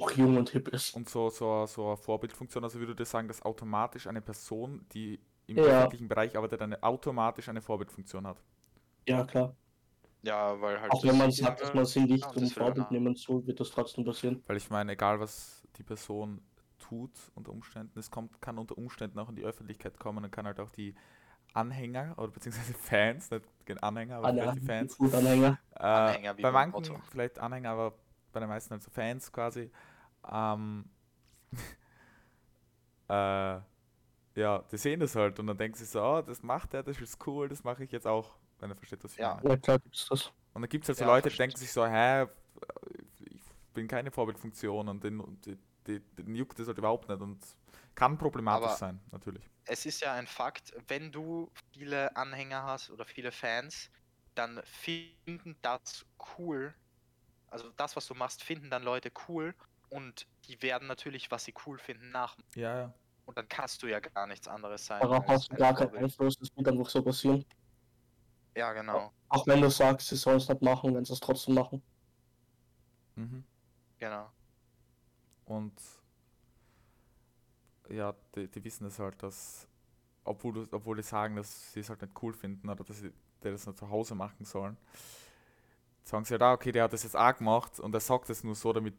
noch 0.00 0.12
jung 0.12 0.36
und 0.36 0.50
hip 0.50 0.68
ist. 0.68 0.94
und 0.94 1.08
so, 1.08 1.30
so, 1.30 1.66
so 1.66 1.88
eine 1.88 1.96
Vorbildfunktion, 1.96 2.64
also 2.64 2.78
würde 2.80 3.02
ich 3.02 3.08
sagen, 3.08 3.28
dass 3.28 3.42
automatisch 3.42 4.06
eine 4.06 4.20
Person, 4.20 4.86
die 4.92 5.20
im 5.46 5.56
Ja. 5.58 5.64
öffentlichen 5.64 6.08
Bereich 6.08 6.36
arbeitet, 6.36 6.62
eine 6.62 6.82
automatisch 6.82 7.48
eine 7.48 7.60
Vorbildfunktion 7.60 8.26
hat. 8.26 8.42
Ja, 9.06 9.24
klar. 9.24 9.56
Ja, 10.22 10.60
weil 10.60 10.80
halt. 10.80 10.92
Auch 10.92 11.02
wenn 11.02 11.10
das 11.10 11.18
man 11.18 11.30
sagt, 11.30 11.60
dass 11.60 11.74
man 11.74 11.86
sie 11.86 12.00
nicht 12.00 12.24
ja, 12.24 12.32
zum 12.32 12.42
das 12.42 12.56
will 12.56 12.62
Vorbild 12.64 12.90
nehmen 12.90 13.14
soll, 13.16 13.46
wird 13.46 13.58
das 13.60 13.70
trotzdem 13.70 14.04
passieren. 14.04 14.42
Weil 14.46 14.56
ich 14.58 14.70
meine, 14.70 14.92
egal 14.92 15.18
was 15.18 15.66
die 15.76 15.82
Person 15.82 16.42
tut 16.78 17.10
unter 17.34 17.52
Umständen, 17.52 17.98
es 17.98 18.10
kommt, 18.10 18.40
kann 18.40 18.58
unter 18.58 18.76
Umständen 18.76 19.18
auch 19.18 19.28
in 19.28 19.36
die 19.36 19.44
Öffentlichkeit 19.44 19.98
kommen 19.98 20.24
und 20.24 20.30
kann 20.30 20.46
halt 20.46 20.60
auch 20.60 20.70
die 20.70 20.94
Anhänger 21.54 22.14
oder 22.16 22.28
beziehungsweise 22.28 22.74
Fans, 22.78 23.30
nicht 23.30 23.44
den 23.68 23.78
Anhänger, 23.78 24.16
aber 24.16 24.32
vielleicht 24.32 24.56
die 24.56 24.60
Fans, 24.60 24.98
gut 24.98 25.14
Anhänger. 25.14 25.58
Äh, 25.74 25.82
Anhänger 25.82 26.36
wie 26.38 26.42
bei 26.42 26.50
manchen 26.50 26.74
Auto. 26.74 27.00
vielleicht 27.10 27.38
Anhänger, 27.38 27.70
aber 27.70 27.94
bei 28.32 28.40
den 28.40 28.48
meisten 28.48 28.74
also 28.74 28.90
Fans 28.90 29.32
quasi. 29.32 29.70
Ähm, 30.28 30.84
äh, 33.08 33.60
ja, 34.36 34.58
die 34.70 34.76
sehen 34.76 35.00
das 35.00 35.16
halt 35.16 35.38
und 35.38 35.46
dann 35.46 35.58
denken 35.58 35.76
sie 35.76 35.84
so, 35.84 36.02
oh, 36.02 36.22
das 36.22 36.42
macht 36.42 36.74
er, 36.74 36.82
das 36.82 37.00
ist 37.00 37.26
cool, 37.26 37.48
das 37.48 37.64
mache 37.64 37.84
ich 37.84 37.90
jetzt 37.92 38.06
auch, 38.06 38.36
wenn 38.58 38.70
er 38.70 38.76
versteht, 38.76 39.02
was 39.04 39.12
ich 39.12 39.18
Ja. 39.18 39.36
meine. 39.36 39.48
Ja, 39.50 39.56
klar 39.56 39.78
gibt's 39.78 40.06
das. 40.08 40.26
Und 40.52 40.62
dann 40.62 40.68
gibt 40.68 40.84
es 40.84 40.88
halt 40.88 40.98
so 40.98 41.04
Ja, 41.04 41.10
Leute, 41.10 41.30
die 41.30 41.36
denken 41.36 41.56
sich 41.56 41.72
so, 41.72 41.86
hä, 41.86 42.26
ich 43.30 43.42
bin 43.74 43.88
keine 43.88 44.10
Vorbildfunktion 44.10 44.88
und 44.88 45.02
den, 45.04 45.20
und 45.20 45.44
die, 45.46 45.58
die, 45.86 46.00
den 46.00 46.34
juckt 46.34 46.58
das 46.58 46.66
halt 46.68 46.78
überhaupt 46.78 47.08
nicht 47.08 47.20
und 47.20 47.38
kann 47.94 48.16
problematisch 48.18 48.66
Aber- 48.68 48.76
sein, 48.76 49.00
natürlich. 49.10 49.48
es 49.64 49.86
ist 49.86 50.00
ja 50.00 50.14
ein 50.14 50.26
Fakt, 50.26 50.72
wenn 50.88 51.10
du 51.12 51.50
viele 51.72 52.14
Anhänger 52.16 52.62
hast 52.64 52.90
oder 52.90 53.04
viele 53.04 53.32
Fans, 53.32 53.90
dann 54.34 54.60
finden 54.64 55.56
das 55.62 56.04
cool. 56.38 56.74
Also 57.48 57.70
das, 57.76 57.96
was 57.96 58.06
du 58.06 58.14
machst, 58.14 58.42
finden 58.44 58.70
dann 58.70 58.82
Leute 58.84 59.10
cool 59.28 59.54
und 59.90 60.26
die 60.46 60.62
werden 60.62 60.88
natürlich, 60.88 61.30
was 61.30 61.44
sie 61.44 61.54
cool 61.66 61.78
finden, 61.78 62.10
nach. 62.10 62.36
Ja, 62.54 62.78
ja. 62.78 62.94
Und 63.26 63.36
dann 63.36 63.48
kannst 63.48 63.82
du 63.82 63.86
ja 63.86 64.00
gar 64.00 64.26
nichts 64.26 64.48
anderes 64.48 64.86
sein. 64.86 65.00
Darauf 65.00 65.26
hast 65.28 65.52
du 65.52 65.56
gar 65.56 65.74
keinen. 65.74 65.94
Einfluss, 65.96 66.36
das 66.36 66.56
wird 66.56 66.66
einfach 66.66 66.88
so 66.88 67.02
passieren. 67.02 67.44
Ja, 68.56 68.72
genau, 68.72 69.12
Auch 69.28 69.46
wenn 69.46 69.60
du 69.60 69.70
sagst, 69.70 70.08
sie 70.08 70.16
sollen 70.16 70.38
es 70.38 70.48
nicht 70.48 70.60
machen, 70.60 70.94
wenn 70.94 71.04
sie 71.04 71.12
es 71.12 71.20
trotzdem 71.20 71.54
machen. 71.54 71.82
Mhm. 73.14 73.44
genau. 73.98 74.30
Und 75.44 75.80
ja, 77.88 78.14
die, 78.34 78.48
die 78.48 78.64
wissen 78.64 78.86
es 78.86 78.98
halt, 78.98 79.22
dass, 79.22 79.68
obwohl, 80.24 80.52
du, 80.52 80.66
obwohl 80.72 80.96
die 80.96 81.02
sagen, 81.02 81.36
dass 81.36 81.72
sie 81.72 81.80
es 81.80 81.88
halt 81.88 82.02
nicht 82.02 82.20
cool 82.22 82.32
finden 82.32 82.68
oder 82.68 82.84
dass 82.84 82.98
sie 82.98 83.12
das 83.40 83.66
nicht 83.66 83.78
zu 83.78 83.88
Hause 83.88 84.14
machen 84.14 84.44
sollen, 84.44 84.76
sagen 86.02 86.24
sie 86.24 86.34
halt, 86.34 86.42
ah, 86.42 86.52
okay, 86.52 86.72
der 86.72 86.84
hat 86.84 86.92
das 86.92 87.02
jetzt 87.02 87.16
auch 87.16 87.36
gemacht 87.36 87.78
und 87.78 87.94
er 87.94 88.00
sagt 88.00 88.30
es 88.30 88.42
nur 88.42 88.54
so, 88.54 88.72
damit 88.72 88.94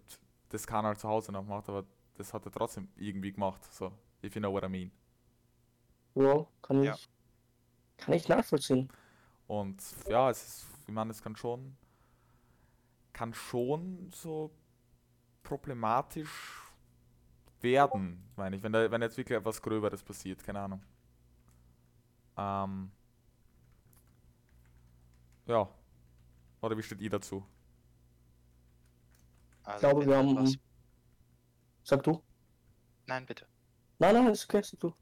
das 0.51 0.67
keiner 0.67 0.89
halt 0.89 0.99
zu 0.99 1.07
Hause 1.09 1.31
noch 1.31 1.43
macht, 1.45 1.69
aber 1.69 1.85
das 2.15 2.33
hat 2.33 2.45
er 2.45 2.51
trotzdem 2.51 2.89
irgendwie 2.95 3.31
gemacht. 3.33 3.63
So, 3.73 3.91
if 4.23 4.35
you 4.35 4.41
know 4.41 4.51
what 4.53 4.63
I 4.63 4.69
mean. 4.69 4.91
Ja, 6.15 6.45
kann 6.61 6.83
ich, 6.83 6.85
Ja. 6.85 6.95
kann 7.97 8.13
ich 8.15 8.27
nachvollziehen. 8.27 8.89
Und 9.47 9.81
ja, 10.07 10.29
es 10.29 10.43
ist, 10.43 10.65
ich 10.87 10.93
meine, 10.93 11.11
es 11.11 11.21
kann 11.21 11.35
schon, 11.35 11.77
kann 13.13 13.33
schon 13.33 14.09
so 14.13 14.51
problematisch 15.43 16.71
werden, 17.61 18.23
meine 18.35 18.55
ich, 18.57 18.63
wenn 18.63 18.73
da, 18.73 18.89
wenn 18.91 19.01
jetzt 19.01 19.17
wirklich 19.17 19.37
etwas 19.37 19.61
Gröberes 19.61 20.03
passiert, 20.03 20.43
keine 20.43 20.61
Ahnung. 20.61 20.81
Ähm, 22.37 22.91
ja. 25.45 25.69
Oder 26.61 26.77
wie 26.77 26.83
steht 26.83 27.01
ihr 27.01 27.09
dazu? 27.09 27.45
Also, 29.71 29.87
Ich 29.87 29.91
glaube, 29.93 30.05
wir 30.07 30.17
haben. 30.17 30.37
etwas- 30.37 30.57
Sag 31.83 32.03
du? 32.03 32.21
Nein, 33.07 33.25
bitte. 33.25 33.45
Nein, 33.99 34.15
nein, 34.15 34.27
ist 34.27 34.45
okay, 34.45 34.61
sag 34.63 34.79
du. 34.79 34.93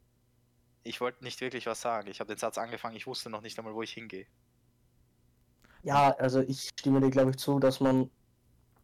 Ich 0.82 1.00
wollte 1.00 1.22
nicht 1.24 1.40
wirklich 1.40 1.66
was 1.66 1.80
sagen. 1.80 2.08
Ich 2.08 2.20
habe 2.20 2.28
den 2.34 2.38
Satz 2.38 2.56
angefangen, 2.58 2.96
ich 2.96 3.06
wusste 3.06 3.28
noch 3.30 3.42
nicht 3.42 3.58
einmal, 3.58 3.74
wo 3.74 3.82
ich 3.82 3.92
hingehe. 3.92 4.26
Ja, 5.82 6.10
also 6.16 6.40
ich 6.40 6.68
stimme 6.78 7.00
dir, 7.00 7.10
glaube 7.10 7.30
ich, 7.30 7.36
zu, 7.36 7.58
dass 7.58 7.80
man 7.80 8.10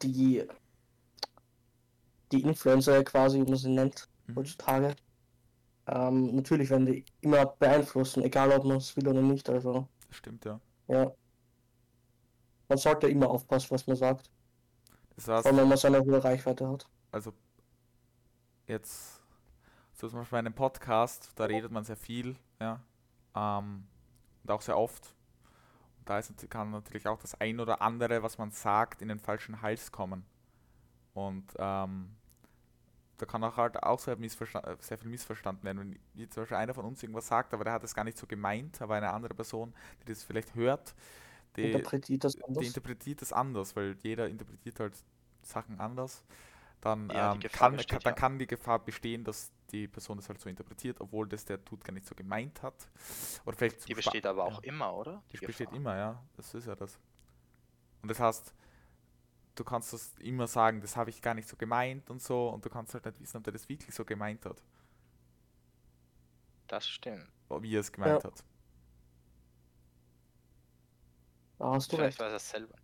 die, 0.03 0.45
die 2.33 2.43
Influencer 2.43 3.03
quasi, 3.05 3.39
wie 3.41 3.45
man 3.51 3.57
sie 3.57 3.71
nennt, 3.71 4.09
Mhm. 4.27 4.37
heutzutage, 4.37 4.97
ähm, 5.87 6.35
natürlich 6.35 6.69
werden 6.71 6.87
die 6.87 7.05
immer 7.21 7.47
beeinflussen, 7.47 8.23
egal 8.25 8.51
ob 8.53 8.65
man 8.65 8.79
es 8.79 8.97
will 8.97 9.09
oder 9.09 9.23
nicht. 9.23 9.49
Also, 9.49 9.89
Stimmt, 10.11 10.45
ja. 10.45 10.61
ja. 10.89 11.13
Man 12.69 12.79
sollte 12.79 13.09
immer 13.09 13.31
aufpassen, 13.31 13.71
was 13.71 13.87
man 13.87 13.97
sagt, 13.97 14.31
Das 15.17 15.29
heißt, 15.29 15.43
vor 15.43 15.51
allem 15.51 15.61
wenn 15.63 15.69
man 15.69 15.79
so 15.79 15.89
eine 15.89 16.01
hohe 16.01 16.23
Reichweite 16.23 16.69
hat. 16.69 16.87
also 17.11 17.33
jetzt, 18.67 19.23
so 19.93 20.09
zum 20.09 20.19
Beispiel 20.19 20.37
bei 20.37 20.41
einem 20.41 20.55
Podcast, 20.55 21.33
da 21.37 21.45
redet 21.45 21.73
man 21.73 21.85
sehr 21.85 21.97
viel, 21.97 22.37
ja, 22.61 22.81
ähm, 23.35 23.87
und 24.43 24.51
auch 24.51 24.63
sehr 24.63 24.79
oft. 24.79 25.15
Und 25.99 26.09
da 26.09 26.19
ist, 26.19 26.51
kann 26.51 26.71
natürlich 26.71 27.07
auch 27.07 27.19
das 27.19 27.41
ein 27.41 27.59
oder 27.61 27.81
andere, 27.81 28.23
was 28.23 28.39
man 28.39 28.51
sagt, 28.51 29.03
in 29.03 29.09
den 29.09 29.19
falschen 29.19 29.63
Hals 29.63 29.91
kommen. 29.91 30.25
Und 31.15 31.47
ähm, 31.59 32.11
da 33.17 33.27
kann 33.27 33.43
auch 33.43 33.57
halt 33.57 33.83
auch 33.83 33.99
sehr, 33.99 34.17
sehr 34.19 34.99
viel 34.99 35.09
missverstanden 35.09 35.65
werden. 35.65 35.99
Wenn 36.15 36.31
zum 36.31 36.43
Beispiel 36.43 36.59
einer 36.59 36.75
von 36.75 36.85
uns 36.85 37.03
irgendwas 37.03 37.27
sagt, 37.27 37.55
aber 37.55 37.65
der 37.65 37.73
hat 37.73 37.85
es 37.85 37.95
gar 37.95 38.05
nicht 38.05 38.19
so 38.19 38.27
gemeint, 38.27 38.81
aber 38.83 38.97
eine 38.97 39.13
andere 39.13 39.35
Person, 39.35 39.73
die 40.03 40.13
das 40.13 40.23
vielleicht 40.23 40.55
hört, 40.55 40.95
die 41.57 41.73
interpretiert 41.73 42.25
das 42.25 42.41
anders. 42.43 42.61
Die 42.61 42.67
interpretiert 42.67 43.23
das 43.23 43.33
anders, 43.33 43.77
weil 43.77 43.97
jeder 44.03 44.29
interpretiert 44.29 44.81
halt 44.81 44.95
Sachen 45.43 45.81
anders. 45.81 46.25
Dann, 46.81 47.09
ja, 47.09 47.33
ähm, 47.33 47.41
kann, 47.41 47.77
besteht, 47.77 48.05
dann 48.05 48.13
ja. 48.13 48.19
kann 48.19 48.39
die 48.39 48.47
Gefahr 48.47 48.79
bestehen, 48.79 49.25
dass 49.25 49.51
die 49.71 49.89
Person 49.89 50.19
das 50.19 50.29
halt 50.29 50.41
so 50.41 50.49
interpretiert, 50.49 51.01
obwohl 51.01 51.27
das 51.27 51.45
der 51.45 51.65
Tut 51.65 51.83
gar 51.83 51.93
nicht 51.93 52.07
so 52.07 52.15
gemeint 52.15 52.63
hat. 52.63 52.75
Oder 53.45 53.57
vielleicht 53.57 53.89
die 53.89 53.95
besteht 53.95 54.27
aber 54.27 54.45
auch 54.45 54.63
ja. 54.63 54.69
immer, 54.71 54.95
oder? 54.95 55.23
Die, 55.33 55.39
die 55.39 55.47
besteht 55.47 55.73
immer, 55.73 55.97
ja. 55.97 56.23
Das 56.37 56.55
ist 56.55 56.67
ja 56.67 56.77
das. 56.77 56.99
Und 58.03 58.11
das 58.11 58.21
heißt, 58.21 58.55
du 59.55 59.65
kannst 59.65 59.93
das 59.93 60.15
immer 60.19 60.47
sagen, 60.47 60.81
das 60.81 60.97
habe 60.97 61.11
ich 61.11 61.23
gar 61.23 61.35
nicht 61.35 61.49
so 61.49 61.57
gemeint 61.57 62.11
und 62.11 62.23
so, 62.23 62.51
und 62.51 62.65
du 62.65 62.71
kannst 62.71 62.95
halt 62.95 63.05
nicht 63.07 63.21
wissen, 63.21 63.39
ob 63.39 63.45
der 63.45 63.55
das 63.55 63.69
wirklich 63.69 63.95
so 63.95 64.05
gemeint 64.05 64.45
hat. 64.45 64.63
Das 66.69 66.87
stimmt. 66.87 67.27
Wie 67.49 67.75
er 67.75 67.81
es 67.81 67.91
gemeint 67.91 68.23
ja. 68.23 68.31
hat. 68.31 68.45
Da 71.59 71.71
hast 71.73 71.91
du 71.93 71.97
Vielleicht 71.97 72.21
recht. 72.21 72.27
weiß 72.27 72.33
er 72.33 72.37
es 72.37 72.51
selber. 72.51 72.75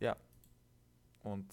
Ja. 0.00 0.16
Und 1.22 1.52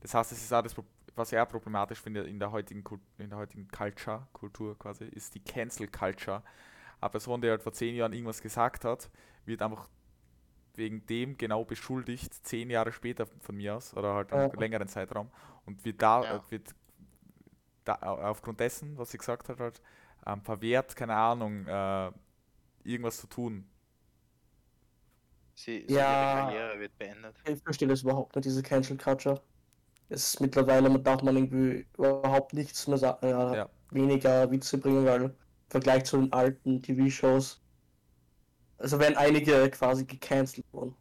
das 0.00 0.14
heißt, 0.14 0.32
es 0.32 0.42
ist 0.42 0.52
auch 0.52 0.62
das, 0.62 0.74
was 1.14 1.32
ich 1.32 1.36
eher 1.36 1.46
problematisch 1.46 2.00
finde 2.00 2.22
in 2.22 2.38
der 2.38 2.52
heutigen, 2.52 2.84
in 3.18 3.30
der 3.30 3.38
heutigen 3.38 3.68
Culture, 3.68 4.26
Kultur 4.32 4.78
quasi, 4.78 5.04
ist 5.04 5.34
die 5.34 5.40
Cancel 5.40 5.88
Culture. 5.88 6.42
Eine 7.00 7.10
Person, 7.10 7.40
die 7.40 7.50
halt 7.50 7.62
vor 7.62 7.72
zehn 7.72 7.94
Jahren 7.96 8.12
irgendwas 8.12 8.40
gesagt 8.40 8.84
hat, 8.84 9.10
wird 9.44 9.62
einfach 9.62 9.88
wegen 10.74 11.04
dem 11.06 11.36
genau 11.36 11.64
beschuldigt, 11.64 12.32
zehn 12.46 12.70
Jahre 12.70 12.92
später 12.92 13.26
von 13.40 13.56
mir 13.56 13.76
aus, 13.76 13.94
oder 13.94 14.14
halt 14.14 14.32
einen 14.32 14.52
längeren 14.52 14.88
Zeitraum, 14.88 15.30
und 15.66 15.84
wird 15.84 16.00
da, 16.00 16.22
ja. 16.22 16.50
wird 16.50 16.74
da 17.84 17.94
aufgrund 17.94 18.60
dessen, 18.60 18.96
was 18.96 19.10
sie 19.10 19.18
gesagt 19.18 19.48
hat, 19.48 19.58
halt, 19.58 19.82
ähm, 20.26 20.42
verwehrt, 20.42 20.94
keine 20.96 21.16
Ahnung, 21.16 21.66
äh, 21.66 22.12
irgendwas 22.84 23.18
zu 23.18 23.26
tun. 23.26 23.68
Sie, 25.60 25.84
so 25.86 25.94
ja, 25.94 26.00
ihre 26.00 26.40
Karriere 26.40 26.80
wird 26.80 26.98
beendet. 26.98 27.36
Ich 27.46 27.62
verstehe 27.62 27.86
das 27.86 28.00
überhaupt 28.00 28.34
nicht, 28.34 28.46
diese 28.46 28.62
Cancel 28.62 28.96
Culture. 28.96 29.42
Es 30.08 30.34
ist 30.34 30.40
mittlerweile, 30.40 30.98
darf 31.00 31.22
man 31.22 31.36
irgendwie 31.36 31.86
überhaupt 31.98 32.54
nichts 32.54 32.86
mehr 32.86 32.96
sagen, 32.96 33.26
äh, 33.26 33.56
ja. 33.56 33.70
weniger 33.90 34.50
Witze 34.50 34.78
bringen, 34.78 35.04
weil 35.04 35.22
im 35.24 35.34
Vergleich 35.68 36.04
zu 36.04 36.16
den 36.16 36.32
alten 36.32 36.82
TV-Shows 36.82 37.60
also 38.78 38.98
werden 38.98 39.18
einige 39.18 39.68
quasi 39.68 40.06
gecancelt 40.06 40.64
worden. 40.72 40.94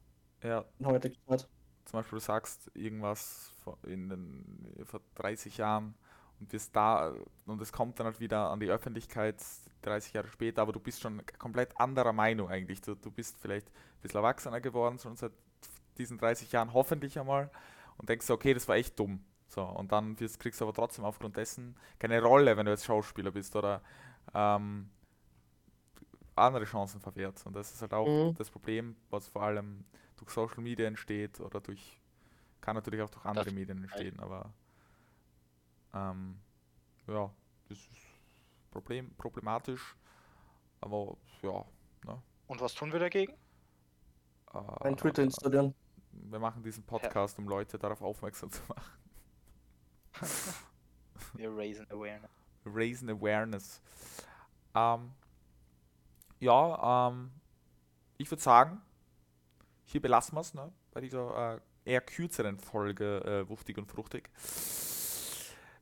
Ja. 0.43 0.65
In 0.80 0.86
heutiger 0.88 1.15
Zeit. 1.30 1.48
Zum 1.86 2.00
Beispiel 2.00 2.19
du 2.19 2.24
sagst 2.26 2.69
irgendwas 2.74 3.54
in 3.88 4.10
den, 4.10 4.76
vor 4.84 5.00
30 5.15 5.58
Jahren 5.58 5.95
und 6.39 6.52
wirst 6.54 6.75
da 6.75 7.13
und 7.45 7.62
es 7.62 7.71
kommt 7.71 7.99
dann 7.99 8.08
halt 8.08 8.19
wieder 8.19 8.49
an 8.49 8.60
die 8.60 8.69
Öffentlichkeit 8.69 9.38
30 9.82 10.13
Jahre 10.13 10.28
später, 10.28 10.62
aber 10.62 10.73
du 10.73 10.80
bist 10.80 11.02
schon 11.02 11.21
komplett 11.38 11.80
anderer 11.80 12.13
Meinung 12.13 12.49
eigentlich. 12.49 12.82
Du, 12.82 12.95
du 12.95 13.12
bist 13.12 13.38
vielleicht 13.39 13.67
ein 13.67 14.02
bisschen 14.02 14.17
erwachsener 14.17 14.62
geworden, 14.62 14.99
schon 14.99 15.15
seit 15.15 15.32
diesen 15.97 16.17
30 16.17 16.52
Jahren 16.52 16.73
hoffentlich 16.73 17.19
einmal 17.19 17.49
und 17.97 18.10
denkst, 18.10 18.30
okay, 18.30 18.54
das 18.54 18.67
war 18.67 18.75
echt 18.75 18.99
dumm. 18.99 19.23
So, 19.47 19.63
und 19.63 19.91
dann 19.91 20.15
kriegst 20.15 20.62
du 20.62 20.65
aber 20.65 20.73
trotzdem 20.73 21.06
aufgrund 21.06 21.38
dessen 21.38 21.75
keine 21.97 22.21
Rolle, 22.21 22.56
wenn 22.56 22.65
du 22.65 22.71
jetzt 22.71 22.86
Schauspieler 22.86 23.32
bist 23.32 23.56
oder 23.56 23.82
ähm, 24.34 24.89
andere 26.36 26.65
Chancen 26.65 27.02
verwehrt. 27.02 27.43
Und 27.45 27.56
das 27.56 27.73
ist 27.73 27.82
halt 27.82 27.93
auch 27.93 28.08
mhm. 28.08 28.36
das 28.36 28.49
Problem, 28.49 28.95
was 29.10 29.28
vor 29.28 29.43
allem 29.43 29.86
durch 30.17 30.32
Social 30.32 30.62
Media 30.62 30.88
entsteht 30.88 31.39
oder 31.39 31.60
durch, 31.62 31.99
kann 32.62 32.75
natürlich 32.75 33.02
auch 33.02 33.10
durch 33.10 33.25
andere 33.25 33.45
das 33.45 33.54
Medien 33.54 33.84
entstehen, 33.84 34.19
aber 34.19 34.54
ähm, 35.93 36.39
ja, 37.08 37.32
das 37.67 37.78
ist 37.78 38.10
Problem, 38.71 39.13
problematisch, 39.15 39.95
aber 40.82 41.17
ja. 41.41 41.65
Ne? 42.06 42.21
Und 42.47 42.62
was 42.62 42.73
tun 42.73 42.91
wir 42.91 42.99
dagegen? 42.99 43.34
Äh, 44.54 44.58
Ein 44.82 44.97
Twitter 44.97 45.23
installieren. 45.23 45.73
Wir 46.12 46.39
machen 46.39 46.63
diesen 46.63 46.84
Podcast, 46.84 47.39
um 47.39 47.47
Leute 47.47 47.78
darauf 47.78 48.02
aufmerksam 48.02 48.52
zu 48.52 48.62
machen. 48.67 48.99
wir 51.34 51.56
raisen 51.56 51.88
awareness. 51.89 52.32
Raisen 52.65 53.10
awareness. 53.10 53.82
Ähm, 54.75 55.12
ja, 56.39 57.10
ähm, 57.10 57.32
ich 58.17 58.30
würde 58.30 58.41
sagen, 58.41 58.82
hier 59.86 60.02
belassen 60.02 60.36
wir 60.36 60.41
es, 60.41 60.54
ne? 60.54 60.71
Bei 60.91 61.02
dieser 61.02 61.56
äh, 61.56 61.60
eher 61.86 62.02
kürzeren 62.02 62.60
Folge 62.60 63.19
äh, 63.23 63.49
Wuchtig 63.49 63.78
und 63.78 63.88
Fruchtig. 63.88 64.30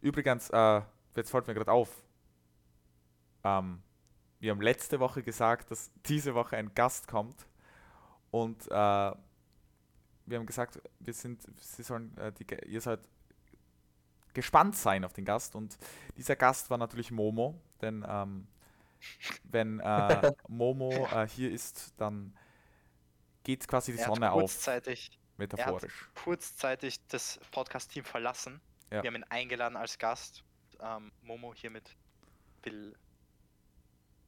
Übrigens, 0.01 0.49
äh, 0.49 0.81
jetzt 1.15 1.31
fällt 1.31 1.47
mir 1.47 1.53
gerade 1.53 1.71
auf, 1.71 1.89
ähm, 3.43 3.81
wir 4.39 4.51
haben 4.51 4.61
letzte 4.61 4.99
Woche 4.99 5.23
gesagt, 5.23 5.71
dass 5.71 5.91
diese 6.05 6.35
Woche 6.35 6.57
ein 6.57 6.73
Gast 6.75 7.07
kommt 7.07 7.47
und 8.31 8.67
äh, 8.67 8.69
wir 8.69 10.37
haben 10.37 10.45
gesagt, 10.45 10.81
wir 10.99 11.13
sind, 11.13 11.41
sie 11.59 11.83
sollen, 11.83 12.15
äh, 12.17 12.31
die, 12.31 12.45
ihr 12.67 12.81
sollt 12.81 13.07
gespannt 14.33 14.75
sein 14.75 15.03
auf 15.03 15.13
den 15.13 15.25
Gast 15.25 15.55
und 15.55 15.77
dieser 16.15 16.35
Gast 16.35 16.69
war 16.69 16.77
natürlich 16.77 17.09
Momo, 17.09 17.59
denn 17.81 18.05
ähm, 18.07 18.47
wenn 19.43 19.79
äh, 19.79 20.31
Momo 20.47 20.91
äh, 21.07 21.27
hier 21.27 21.51
ist, 21.51 21.93
dann 21.97 22.37
geht 23.43 23.67
quasi 23.67 23.93
die 23.93 23.97
Sonne 23.97 24.29
kurzzeitig, 24.29 25.11
auf. 25.11 25.37
Metaphorisch. 25.37 26.09
Kurzzeitig 26.23 26.99
das 27.07 27.39
Podcast-Team 27.51 28.03
verlassen. 28.03 28.59
Ja. 28.91 29.03
Wir 29.03 29.09
haben 29.09 29.15
ihn 29.15 29.25
eingeladen 29.25 29.75
als 29.75 29.97
Gast. 29.97 30.43
Ähm, 30.79 31.11
Momo 31.21 31.53
hiermit 31.53 31.95
will 32.63 32.95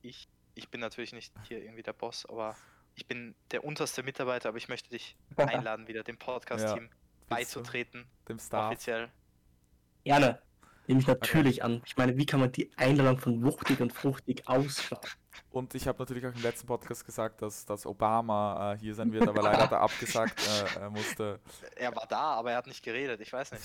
ich. 0.02 0.28
Ich 0.56 0.70
bin 0.70 0.82
natürlich 0.82 1.14
nicht 1.14 1.34
hier 1.48 1.64
irgendwie 1.64 1.84
der 1.84 1.94
Boss, 1.94 2.26
aber 2.26 2.56
ich 2.96 3.08
bin 3.08 3.36
der 3.52 3.64
unterste 3.64 4.04
Mitarbeiter, 4.04 4.50
aber 4.50 4.58
ich 4.58 4.68
möchte 4.68 4.90
dich 4.90 5.16
einladen, 5.38 5.88
wieder 5.88 6.04
dem 6.04 6.18
Podcast-Team 6.18 6.84
ja, 6.84 6.90
beizutreten. 7.30 8.06
Dem 8.28 8.40
Staff. 8.40 8.68
Offiziell. 8.72 9.10
Gerne. 10.04 10.42
Nehme 10.88 11.02
ich 11.02 11.08
natürlich 11.08 11.62
okay. 11.62 11.74
an. 11.74 11.82
Ich 11.86 11.96
meine, 11.98 12.18
wie 12.18 12.26
kann 12.26 12.40
man 12.40 12.52
die 12.52 12.72
Einladung 12.76 13.20
von 13.20 13.44
wuchtig 13.44 13.80
und 13.80 13.94
fruchtig 13.94 14.48
ausschlagen? 14.48 15.08
Und 15.52 15.76
ich 15.76 15.88
habe 15.88 16.00
natürlich 16.00 16.26
auch 16.26 16.34
im 16.34 16.42
letzten 16.42 16.66
Podcast 16.66 17.06
gesagt, 17.06 17.44
dass, 17.44 17.64
dass 17.64 17.86
Obama 17.86 18.74
äh, 18.74 18.78
hier 18.80 18.96
sein 18.96 19.14
wird, 19.14 19.28
aber 19.28 19.44
leider 19.44 19.64
hat 19.64 19.72
er 19.72 19.82
abgesagt, 19.82 20.42
äh, 20.48 20.80
er 20.80 20.90
musste. 20.90 21.40
Er 21.76 21.96
war 21.96 22.08
da, 22.08 22.34
aber 22.34 22.52
er 22.52 22.58
hat 22.58 22.66
nicht 22.66 22.84
geredet, 22.84 23.22
ich 23.22 23.32
weiß 23.32 23.52
nicht. 23.52 23.64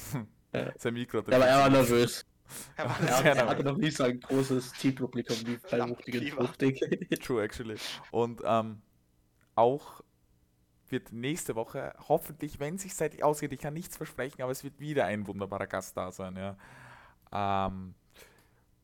Sein 0.79 0.95
Mikro. 0.95 1.19
Ja, 1.19 1.37
aber 1.37 1.47
er 1.47 1.59
war 1.59 1.71
nervös. 1.71 2.25
Er, 2.77 2.85
war 2.85 3.01
er, 3.01 3.37
er 3.37 3.49
hatte 3.49 3.64
noch 3.64 3.79
nie 3.79 3.90
so 3.90 4.05
ein 4.05 4.21
großes 4.21 4.75
Zielpublikum 4.75 5.35
wie 5.47 5.57
bei 5.71 5.88
Wuchtig 5.88 6.37
und 6.37 6.47
Fruchtig. 6.47 6.79
True, 7.23 7.43
actually. 7.43 7.77
Und 8.11 8.43
ähm, 8.45 8.83
auch 9.55 10.03
wird 10.90 11.11
nächste 11.11 11.57
Woche, 11.57 11.95
hoffentlich, 12.07 12.61
wenn 12.61 12.75
es 12.75 12.83
sich 12.83 12.95
seitlich 12.95 13.25
ausgeht, 13.25 13.53
ich 13.55 13.61
kann 13.61 13.73
nichts 13.73 13.97
versprechen, 13.97 14.43
aber 14.43 14.53
es 14.53 14.62
wird 14.62 14.79
wieder 14.79 15.07
ein 15.07 15.27
wunderbarer 15.27 15.67
Gast 15.67 15.97
da 15.97 16.12
sein, 16.12 16.37
ja. 16.37 16.57
Ähm, 17.33 17.95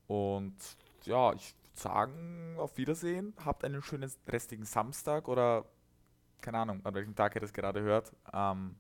und 0.07 0.57
ja, 1.05 1.35
ich 1.35 1.55
würde 1.55 1.81
sagen, 1.81 2.57
auf 2.59 2.77
Wiedersehen. 2.79 3.35
Habt 3.45 3.65
einen 3.65 3.83
schönen 3.83 4.11
restigen 4.27 4.65
Samstag 4.65 5.29
oder 5.29 5.67
keine 6.41 6.59
Ahnung, 6.59 6.81
an 6.85 6.95
welchem 6.95 7.15
Tag 7.15 7.35
ihr 7.35 7.41
das 7.41 7.53
gerade 7.53 7.81
hört. 7.81 8.13
Ähm, 8.33 8.77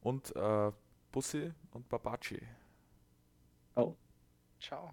und 0.00 0.34
äh, 0.36 0.72
Bussi 1.12 1.52
und 1.72 1.88
Babaci. 1.88 2.40
Oh. 3.76 3.94
Ciao. 4.58 4.92